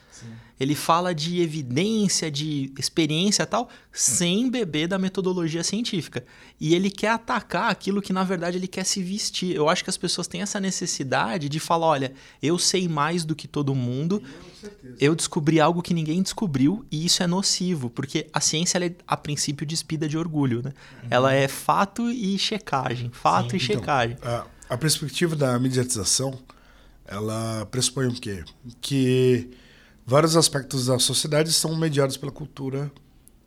[0.60, 6.24] Ele fala de evidência, de experiência e tal, sem beber da metodologia científica.
[6.60, 9.54] E ele quer atacar aquilo que, na verdade, ele quer se vestir.
[9.54, 13.36] Eu acho que as pessoas têm essa necessidade de falar: olha, eu sei mais do
[13.36, 14.20] que todo mundo,
[14.98, 19.16] eu descobri algo que ninguém descobriu, e isso é nocivo, porque a ciência, é, a
[19.16, 20.60] princípio, despida de orgulho.
[20.62, 20.72] Né?
[21.08, 23.10] Ela é fato e checagem.
[23.12, 24.16] Fato e checagem.
[24.22, 26.36] A, a perspectiva da mediatização,
[27.08, 28.44] ela pressupõe o quê?
[28.80, 29.50] Que
[30.06, 32.90] vários aspectos da sociedade são mediados pela cultura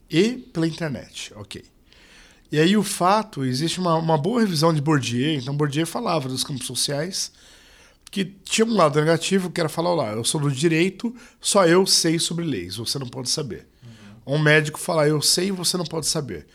[0.09, 1.64] e pela internet, ok.
[2.51, 6.43] E aí o fato, existe uma, uma boa revisão de Bourdieu, então Bourdieu falava dos
[6.43, 7.32] campos sociais,
[8.12, 11.86] que tinha um lado negativo, que era falar, lá, eu sou do direito, só eu
[11.86, 13.68] sei sobre leis, você não pode saber.
[14.28, 16.45] Um médico falar, eu sei, você não pode saber.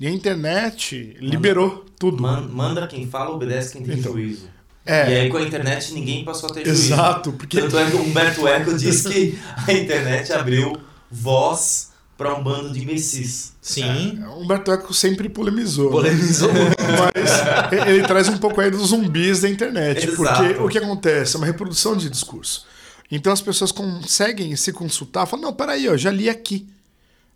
[0.00, 2.20] E a internet liberou tudo.
[2.20, 4.50] Man- manda quem fala, obedece quem tem Então, juízo.
[4.86, 5.10] É.
[5.12, 6.92] E aí com a internet ninguém passou a ter juízo.
[6.94, 10.80] Exato, porque Tanto é que o Humberto Eco diz que a internet abriu
[11.10, 13.52] voz para um bando de imbecis.
[13.60, 14.20] Sim.
[14.22, 15.86] É, Humberto Eco sempre polemizou.
[15.86, 15.90] né?
[15.90, 20.06] Polemizou Mas ele- ele traz um pouco aí dos zumbis da internet.
[20.08, 20.16] Exato.
[20.16, 21.34] Porque o que acontece?
[21.36, 22.64] É uma reprodução de discurso.
[23.10, 26.66] Então as pessoas conseguem se consultar falam, não, peraí, eu já li aqui.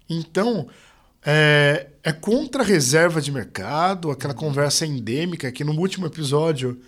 [0.08, 0.66] Então,
[1.24, 6.80] é, é contra a reserva de mercado, aquela conversa endêmica que no último episódio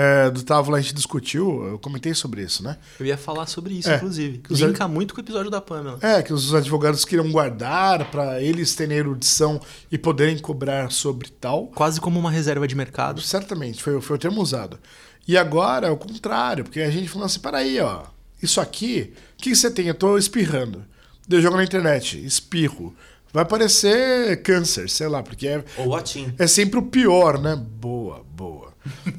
[0.00, 2.76] é, do Távola a gente discutiu, eu comentei sobre isso, né?
[3.00, 4.40] Eu ia falar sobre isso, É, inclusive.
[4.48, 5.98] os- Linka muito com o episódio da Pamela.
[6.00, 11.66] É, que os advogados queriam guardar para eles terem erudição e poderem cobrar sobre tal.
[11.74, 13.20] Quase como uma reserva de mercado.
[13.20, 14.78] Certamente, foi, foi o termo usado.
[15.26, 18.02] E agora é o contrário, porque a gente falou assim: peraí, ó,
[18.40, 19.88] isso aqui, o que você tem?
[19.88, 20.84] Eu tô espirrando.
[21.28, 22.94] Eu jogo na internet, espirro.
[23.30, 26.32] Vai parecer câncer, sei lá, porque é, Ou Atim.
[26.38, 27.54] é sempre o pior, né?
[27.56, 28.57] Boa, boa.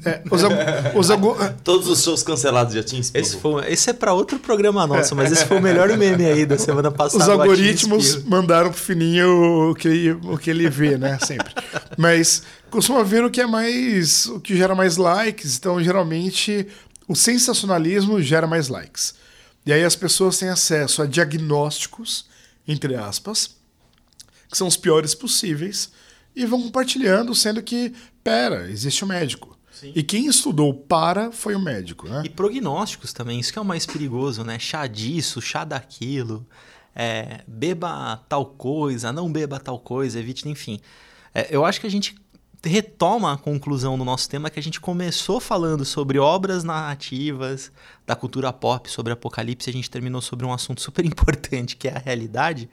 [0.04, 0.42] É, os,
[0.94, 3.24] os agu- Todos os shows cancelados Atim espirro.
[3.24, 6.44] Esse, foi, esse é pra outro programa nosso, mas esse foi o melhor meme aí
[6.46, 7.22] da semana passada.
[7.24, 11.18] Os algoritmos mandaram pro Fininho o que, ele, o que ele vê, né?
[11.20, 11.52] Sempre.
[11.96, 14.26] Mas costuma ver o que é mais.
[14.26, 15.56] o que gera mais likes.
[15.56, 16.66] Então, geralmente,
[17.08, 19.14] o sensacionalismo gera mais likes.
[19.66, 22.26] E aí as pessoas têm acesso a diagnósticos,
[22.66, 23.56] entre aspas,
[24.50, 25.90] que são os piores possíveis,
[26.34, 27.92] e vão compartilhando, sendo que,
[28.24, 29.56] pera, existe o médico.
[29.82, 32.22] E quem estudou para foi o médico, né?
[32.24, 34.58] E prognósticos também, isso que é o mais perigoso, né?
[34.58, 36.46] Chá disso, chá daquilo,
[36.94, 40.80] é, beba tal coisa, não beba tal coisa, evite, enfim.
[41.34, 42.14] É, eu acho que a gente
[42.62, 47.72] retoma a conclusão do nosso tema que a gente começou falando sobre obras narrativas
[48.06, 51.96] da cultura pop, sobre apocalipse, a gente terminou sobre um assunto super importante que é
[51.96, 52.68] a realidade,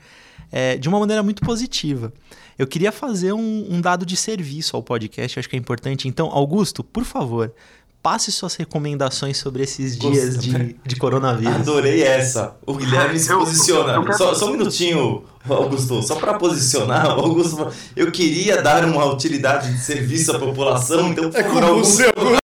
[0.51, 2.12] é, de uma maneira muito positiva.
[2.58, 6.08] Eu queria fazer um, um dado de serviço ao podcast, acho que é importante.
[6.08, 7.53] Então, Augusto, por favor,
[8.01, 11.55] passe suas recomendações sobre esses dias de, de coronavírus.
[11.58, 12.55] Adorei essa.
[12.66, 14.14] O Guilherme se Eu- posiciona.
[14.14, 16.01] Só, só um minutinho, Augusto.
[16.01, 21.43] Só para posicionar, Augusto, eu queria dar uma utilidade de serviço à população, então É
[21.43, 22.38] por algum- você, Augusto.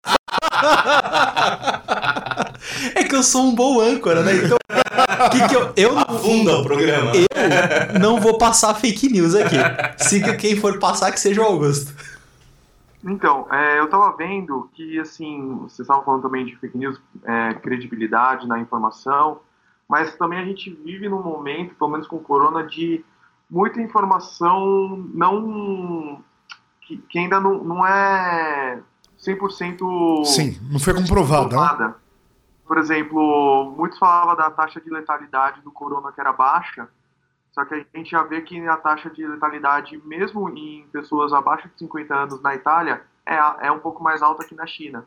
[2.94, 4.34] É que eu sou um bom âncora, né?
[4.34, 4.58] Então,
[5.30, 7.12] que que eu, eu não, afunda o programa.
[7.14, 9.56] eu não vou passar fake news aqui.
[9.98, 11.94] Siga quem for passar, que seja o Augusto.
[13.02, 17.54] Então, é, eu tava vendo que, assim, vocês estavam falando também de fake news, é,
[17.54, 19.40] credibilidade na informação,
[19.88, 23.02] mas também a gente vive num momento, pelo menos com o corona, de
[23.50, 26.22] muita informação não.
[26.82, 28.80] que, que ainda não, não é
[29.18, 31.94] 100% Sim, não foi comprovado, né?
[32.70, 36.88] Por exemplo, muitos falavam da taxa de letalidade do corona que era baixa,
[37.50, 41.68] só que a gente já vê que a taxa de letalidade, mesmo em pessoas abaixo
[41.68, 43.34] de 50 anos na Itália, é,
[43.66, 45.04] é um pouco mais alta que na China.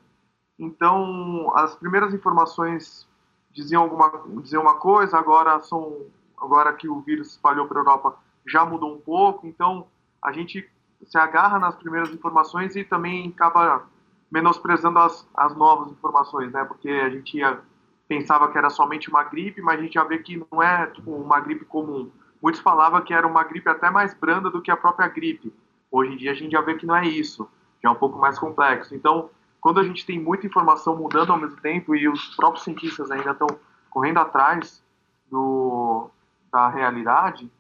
[0.60, 3.08] Então, as primeiras informações
[3.50, 4.12] diziam, alguma,
[4.42, 6.08] diziam uma coisa, agora, são,
[6.38, 9.88] agora que o vírus se espalhou para a Europa já mudou um pouco, então
[10.22, 10.70] a gente
[11.02, 13.88] se agarra nas primeiras informações e também acaba
[14.34, 16.66] menosprezando as, as novas informações, né?
[16.66, 17.60] Porque a gente ia,
[18.08, 21.12] pensava que era somente uma gripe, mas a gente já vê que não é tipo,
[21.12, 22.10] uma gripe comum.
[22.42, 25.54] Muitos falavam que era uma gripe até mais branda do que a própria gripe.
[25.92, 27.48] Hoje em dia a gente já vê que não é isso,
[27.82, 28.96] já é um pouco mais complexo.
[28.96, 29.30] Então,
[29.62, 33.32] quando a gente tem muita informação mudando ao mesmo tempo e os próprios cientistas ainda
[33.32, 33.48] estão
[33.92, 34.84] correndo atrás
[35.30, 36.10] do,
[36.52, 37.52] da realidade,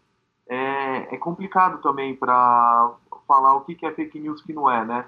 [0.49, 2.93] é, é complicado também para
[3.27, 5.05] falar o que, que é fake news e o que não é, né?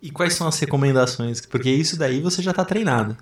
[0.00, 1.44] E quais são as recomendações?
[1.44, 3.16] Porque isso daí você já tá treinado.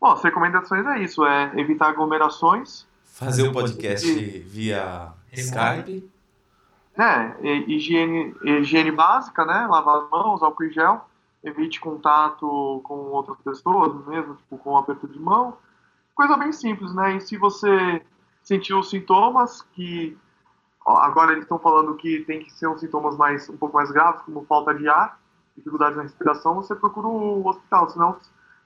[0.00, 4.06] Bom, as recomendações é isso, é evitar aglomerações, Fazer o podcast
[4.46, 6.08] via Skype.
[6.96, 11.08] né, e- higiene, higiene básica, né, lavar as mãos, álcool em gel,
[11.42, 15.56] evite contato com outras pessoas, mesmo, tipo, com um aperto de mão,
[16.14, 18.00] coisa bem simples, né, e se você
[18.42, 20.16] sentiu os sintomas, que
[20.96, 24.22] agora eles estão falando que tem que ser uns sintomas mais, um pouco mais graves,
[24.22, 25.20] como falta de ar,
[25.56, 28.16] dificuldades na respiração, você procura o hospital, senão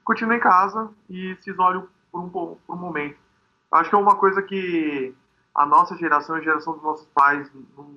[0.03, 3.17] continue em casa e se isole por um, po- por um momento.
[3.71, 5.13] Acho que é uma coisa que
[5.55, 7.87] a nossa geração e a geração dos nossos pais não,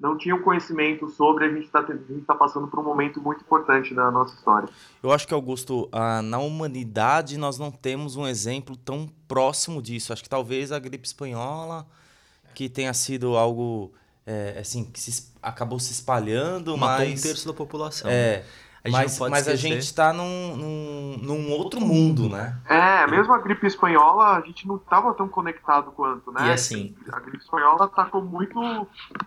[0.00, 4.10] não tinham conhecimento sobre, a gente está tá passando por um momento muito importante na
[4.10, 4.68] nossa história.
[5.02, 10.12] Eu acho que, Augusto, ah, na humanidade nós não temos um exemplo tão próximo disso.
[10.12, 11.86] Acho que talvez a gripe espanhola,
[12.56, 13.92] que tenha sido algo
[14.26, 17.20] é, assim, que se acabou se espalhando, Matou mas.
[17.20, 18.10] um terço da população.
[18.10, 18.42] É,
[18.82, 22.56] A gente mas, mas a gente está num, num, num outro mundo, né?
[22.66, 26.48] É, mesmo a gripe espanhola, a gente não estava tão conectado quanto, né?
[26.48, 28.58] E assim, A gripe espanhola atacou muito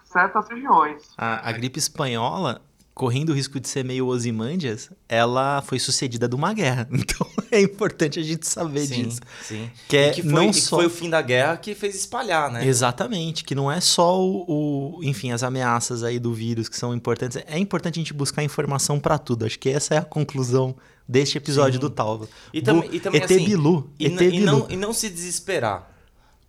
[0.04, 1.12] certas regiões.
[1.16, 2.60] a, a gripe espanhola,
[3.00, 6.86] correndo o risco de ser meio Ozymandias, ela foi sucedida de uma guerra.
[7.00, 9.22] Então é importante a gente saber sim, disso.
[9.42, 9.70] sim.
[9.88, 10.76] Que é e que foi, não e só...
[10.76, 12.68] foi o fim da guerra que fez espalhar, né?
[12.68, 16.94] Exatamente, que não é só o, o- enfim, as ameaças aí do vírus que são
[16.94, 17.42] importantes.
[17.48, 19.46] É importante a gente buscar informação pra tudo.
[19.46, 20.76] Acho que essa é a conclusão
[21.08, 21.80] deste episódio Sim.
[21.80, 22.28] do Talva.
[22.54, 25.90] E, tam, Bu- e também ET assim, Bilu, e, e não, e não se desesperar.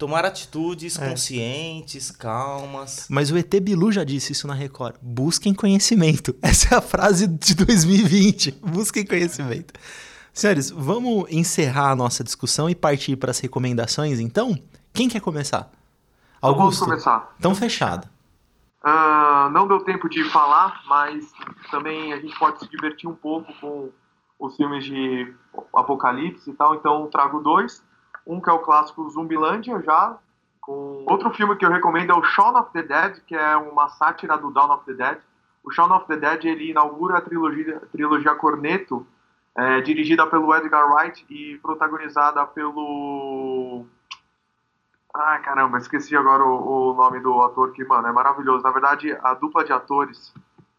[0.00, 1.10] Tomar atitudes É.
[1.10, 3.06] conscientes, calmas.
[3.10, 4.96] Mas o ET Bilu já disse isso na Record.
[5.02, 6.34] Busquem conhecimento.
[6.40, 8.52] Essa é a frase de 2020.
[8.62, 9.74] Busquem conhecimento.
[10.32, 14.58] Senhores, vamos encerrar a nossa discussão e partir para as recomendações, então?
[14.94, 15.70] Quem quer começar?
[16.38, 16.84] Então, Vamos Augusto?
[16.86, 17.34] começar.
[17.38, 18.08] Então fechado.
[18.82, 21.26] Ah, não deu tempo de falar, mas
[21.70, 23.90] também a gente pode se divertir um pouco com
[24.38, 25.30] os filmes de
[25.76, 26.74] apocalipse e tal.
[26.74, 27.82] Então trago dois.
[28.26, 30.16] Um que é o clássico Zumbilândia já.
[30.60, 31.04] Com...
[31.08, 34.36] Outro filme que eu recomendo é o Shaun of the Dead, que é uma sátira
[34.36, 35.18] do Dawn of the Dead.
[35.64, 39.06] O Shaun of the Dead ele inaugura a trilogia, a trilogia Corneto,
[39.56, 43.84] é, dirigida pelo Edgar Wright e protagonizada pelo
[45.12, 48.62] Ai, caramba, esqueci agora o, o nome do ator que, mano, é maravilhoso.
[48.62, 50.32] Na verdade, a dupla de atores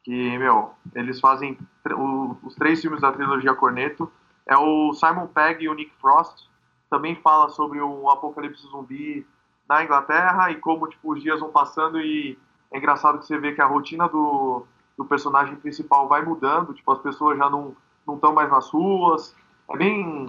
[0.03, 1.57] que, meu, eles fazem
[1.91, 4.09] o- os três filmes da trilogia Corneto
[4.47, 6.49] é o Simon Pegg e o Nick Frost.
[6.91, 9.25] Também fala sobre um apocalipse zumbi
[9.67, 12.37] na Inglaterra e como, tipo, os dias vão passando e
[12.69, 14.65] é engraçado que você vê que a rotina do,
[14.97, 17.73] do personagem principal vai mudando, tipo, as pessoas já não
[18.07, 19.33] estão mais nas ruas.
[19.69, 20.27] É bem,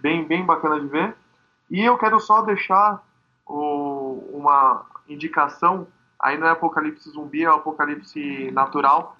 [0.00, 1.16] bem, bem bacana de ver.
[1.68, 3.02] E eu quero só deixar
[3.44, 5.88] o- uma indicação.
[6.20, 9.16] Aí não é apocalipse zumbi, é apocalipse natural.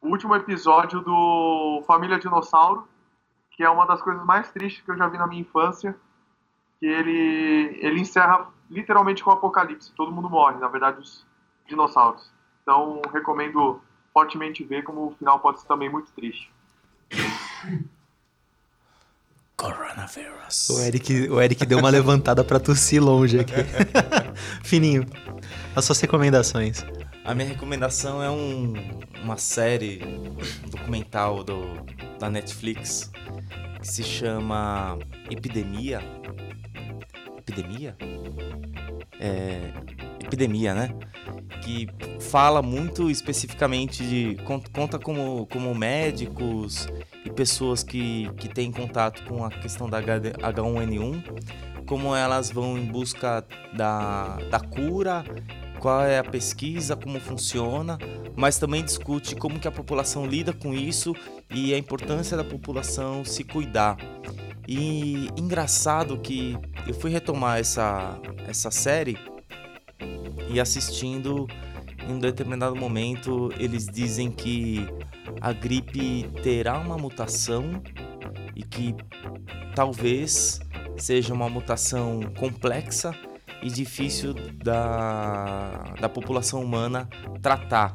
[0.00, 2.88] O último episódio do Família Dinossauro,
[3.56, 5.96] que é uma das coisas mais tristes que eu já vi na minha infância,
[6.78, 9.92] que ele, ele encerra literalmente com o apocalipse.
[9.92, 11.26] Todo mundo morre, na verdade, os
[11.66, 12.30] dinossauros.
[12.62, 13.80] Então, recomendo
[14.12, 16.50] fortemente ver como o final pode ser também muito triste.
[19.56, 20.70] Coronavirus.
[20.70, 23.54] O Eric, o Eric deu uma levantada para tossir longe aqui.
[24.64, 25.06] Fininho,
[25.76, 26.84] as suas recomendações.
[27.24, 28.72] A minha recomendação é um,
[29.22, 31.60] uma série um documental do,
[32.18, 33.12] da Netflix
[33.80, 34.98] que se chama
[35.30, 36.02] Epidemia.
[37.38, 37.96] Epidemia?
[39.20, 39.72] É,
[40.20, 40.88] epidemia, né?
[41.62, 41.88] Que
[42.20, 44.36] fala muito especificamente de.
[44.72, 46.88] conta como, como médicos
[47.24, 52.86] e pessoas que, que têm contato com a questão da H1N1, como elas vão em
[52.86, 55.24] busca da, da cura,
[55.82, 57.98] qual é a pesquisa, como funciona,
[58.36, 61.12] mas também discute como que a população lida com isso
[61.50, 63.96] e a importância da população se cuidar.
[64.68, 66.56] E engraçado que
[66.86, 68.16] eu fui retomar essa,
[68.46, 69.18] essa série
[70.48, 71.48] e assistindo
[72.08, 74.86] em um determinado momento eles dizem que
[75.40, 77.82] a gripe terá uma mutação
[78.54, 78.94] e que
[79.74, 80.60] talvez
[80.96, 83.12] seja uma mutação complexa
[83.62, 87.08] e difícil da, da população humana
[87.40, 87.94] tratar,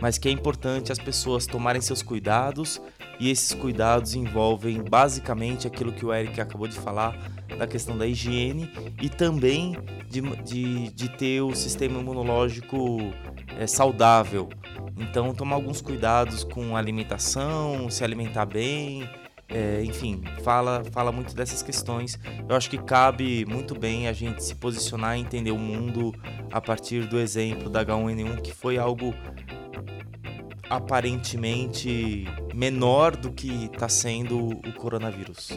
[0.00, 2.80] mas que é importante as pessoas tomarem seus cuidados
[3.20, 7.16] e esses cuidados envolvem basicamente aquilo que o Eric acabou de falar
[7.56, 9.76] da questão da higiene e também
[10.10, 12.98] de, de, de ter o sistema imunológico
[13.58, 14.48] é, saudável.
[14.96, 19.08] Então, tomar alguns cuidados com alimentação, se alimentar bem,
[19.48, 22.18] é, enfim, fala, fala muito dessas questões.
[22.48, 26.14] Eu acho que cabe muito bem a gente se posicionar e entender o mundo
[26.50, 29.14] a partir do exemplo da H1N1, que foi algo
[30.68, 35.50] aparentemente menor do que está sendo o coronavírus.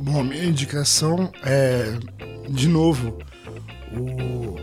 [0.00, 1.98] Bom, minha indicação é,
[2.48, 3.18] de novo,
[3.92, 4.56] o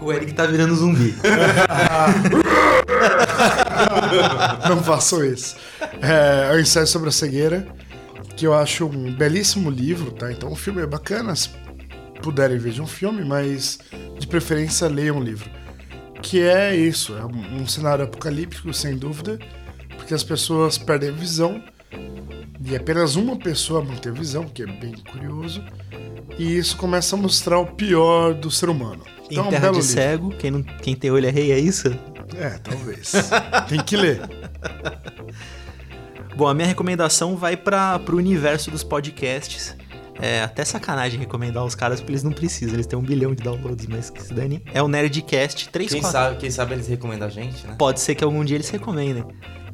[0.00, 1.14] o Eric tá virando zumbi.
[4.68, 5.56] Não façam isso.
[6.02, 7.66] É, é o ensaio sobre a cegueira,
[8.36, 10.30] que eu acho um belíssimo livro, tá?
[10.30, 11.50] Então o filme é bacana, se
[12.22, 13.78] puderem ver um filme, mas
[14.18, 15.50] de preferência leiam um livro.
[16.22, 19.38] Que é isso, é um cenário apocalíptico, sem dúvida,
[19.96, 21.62] porque as pessoas perdem a visão
[22.64, 25.64] e apenas uma pessoa mantém a visão, que é bem curioso,
[26.38, 29.04] e isso começa a mostrar o pior do ser humano.
[29.30, 29.92] Então, em Terra um de livro.
[29.92, 31.88] Cego, quem, não, quem tem olho é rei, é isso?
[32.36, 33.12] É, talvez.
[33.68, 34.20] tem que ler.
[36.38, 39.76] Bom, a minha recomendação vai para o universo dos podcasts.
[40.20, 43.42] É até sacanagem recomendar os caras porque eles não precisam, eles têm um bilhão de
[43.42, 44.62] downloads, mas que se dane.
[44.72, 47.74] É o Nerdcast 3 quem sabe Quem sabe eles recomendam a gente, né?
[47.76, 49.24] Pode ser que algum dia eles recomendem.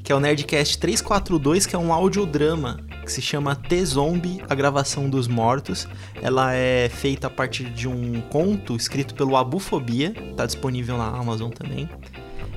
[0.03, 5.11] Que é o Nerdcast 342, que é um audiodrama que se chama T-Zombie, a gravação
[5.11, 5.87] dos mortos.
[6.23, 11.51] Ela é feita a partir de um conto escrito pelo Abufobia, tá disponível na Amazon
[11.51, 11.91] também.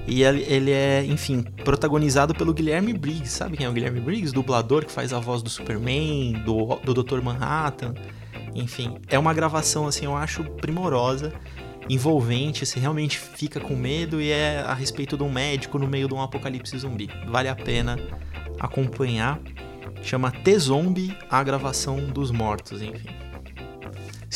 [0.08, 3.30] E ele é, enfim, protagonizado pelo Guilherme Briggs.
[3.30, 4.34] Sabe quem é o Guilherme Briggs?
[4.34, 7.22] Dublador que faz a voz do Superman, do, do Dr.
[7.22, 7.94] Manhattan.
[8.56, 11.34] Enfim, é uma gravação, assim, eu acho primorosa,
[11.90, 12.66] envolvente.
[12.66, 16.14] Você realmente fica com medo e é a respeito de um médico no meio de
[16.14, 17.10] um apocalipse zumbi.
[17.28, 18.00] Vale a pena
[18.60, 19.40] acompanhar.
[20.02, 23.10] Chama T-Zombie, a gravação dos mortos, enfim.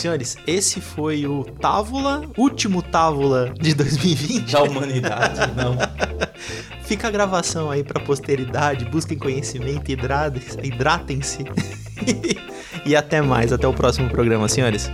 [0.01, 4.51] Senhores, esse foi o Távola, último Távola de 2020.
[4.51, 5.77] Da humanidade, não.
[6.83, 11.45] Fica a gravação aí pra posteridade, busquem conhecimento, hidratem-se.
[12.83, 14.91] e até mais, até o próximo programa, senhores.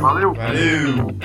[0.00, 0.02] Valeu.
[0.02, 0.34] Valeu.
[0.34, 1.16] Valeu.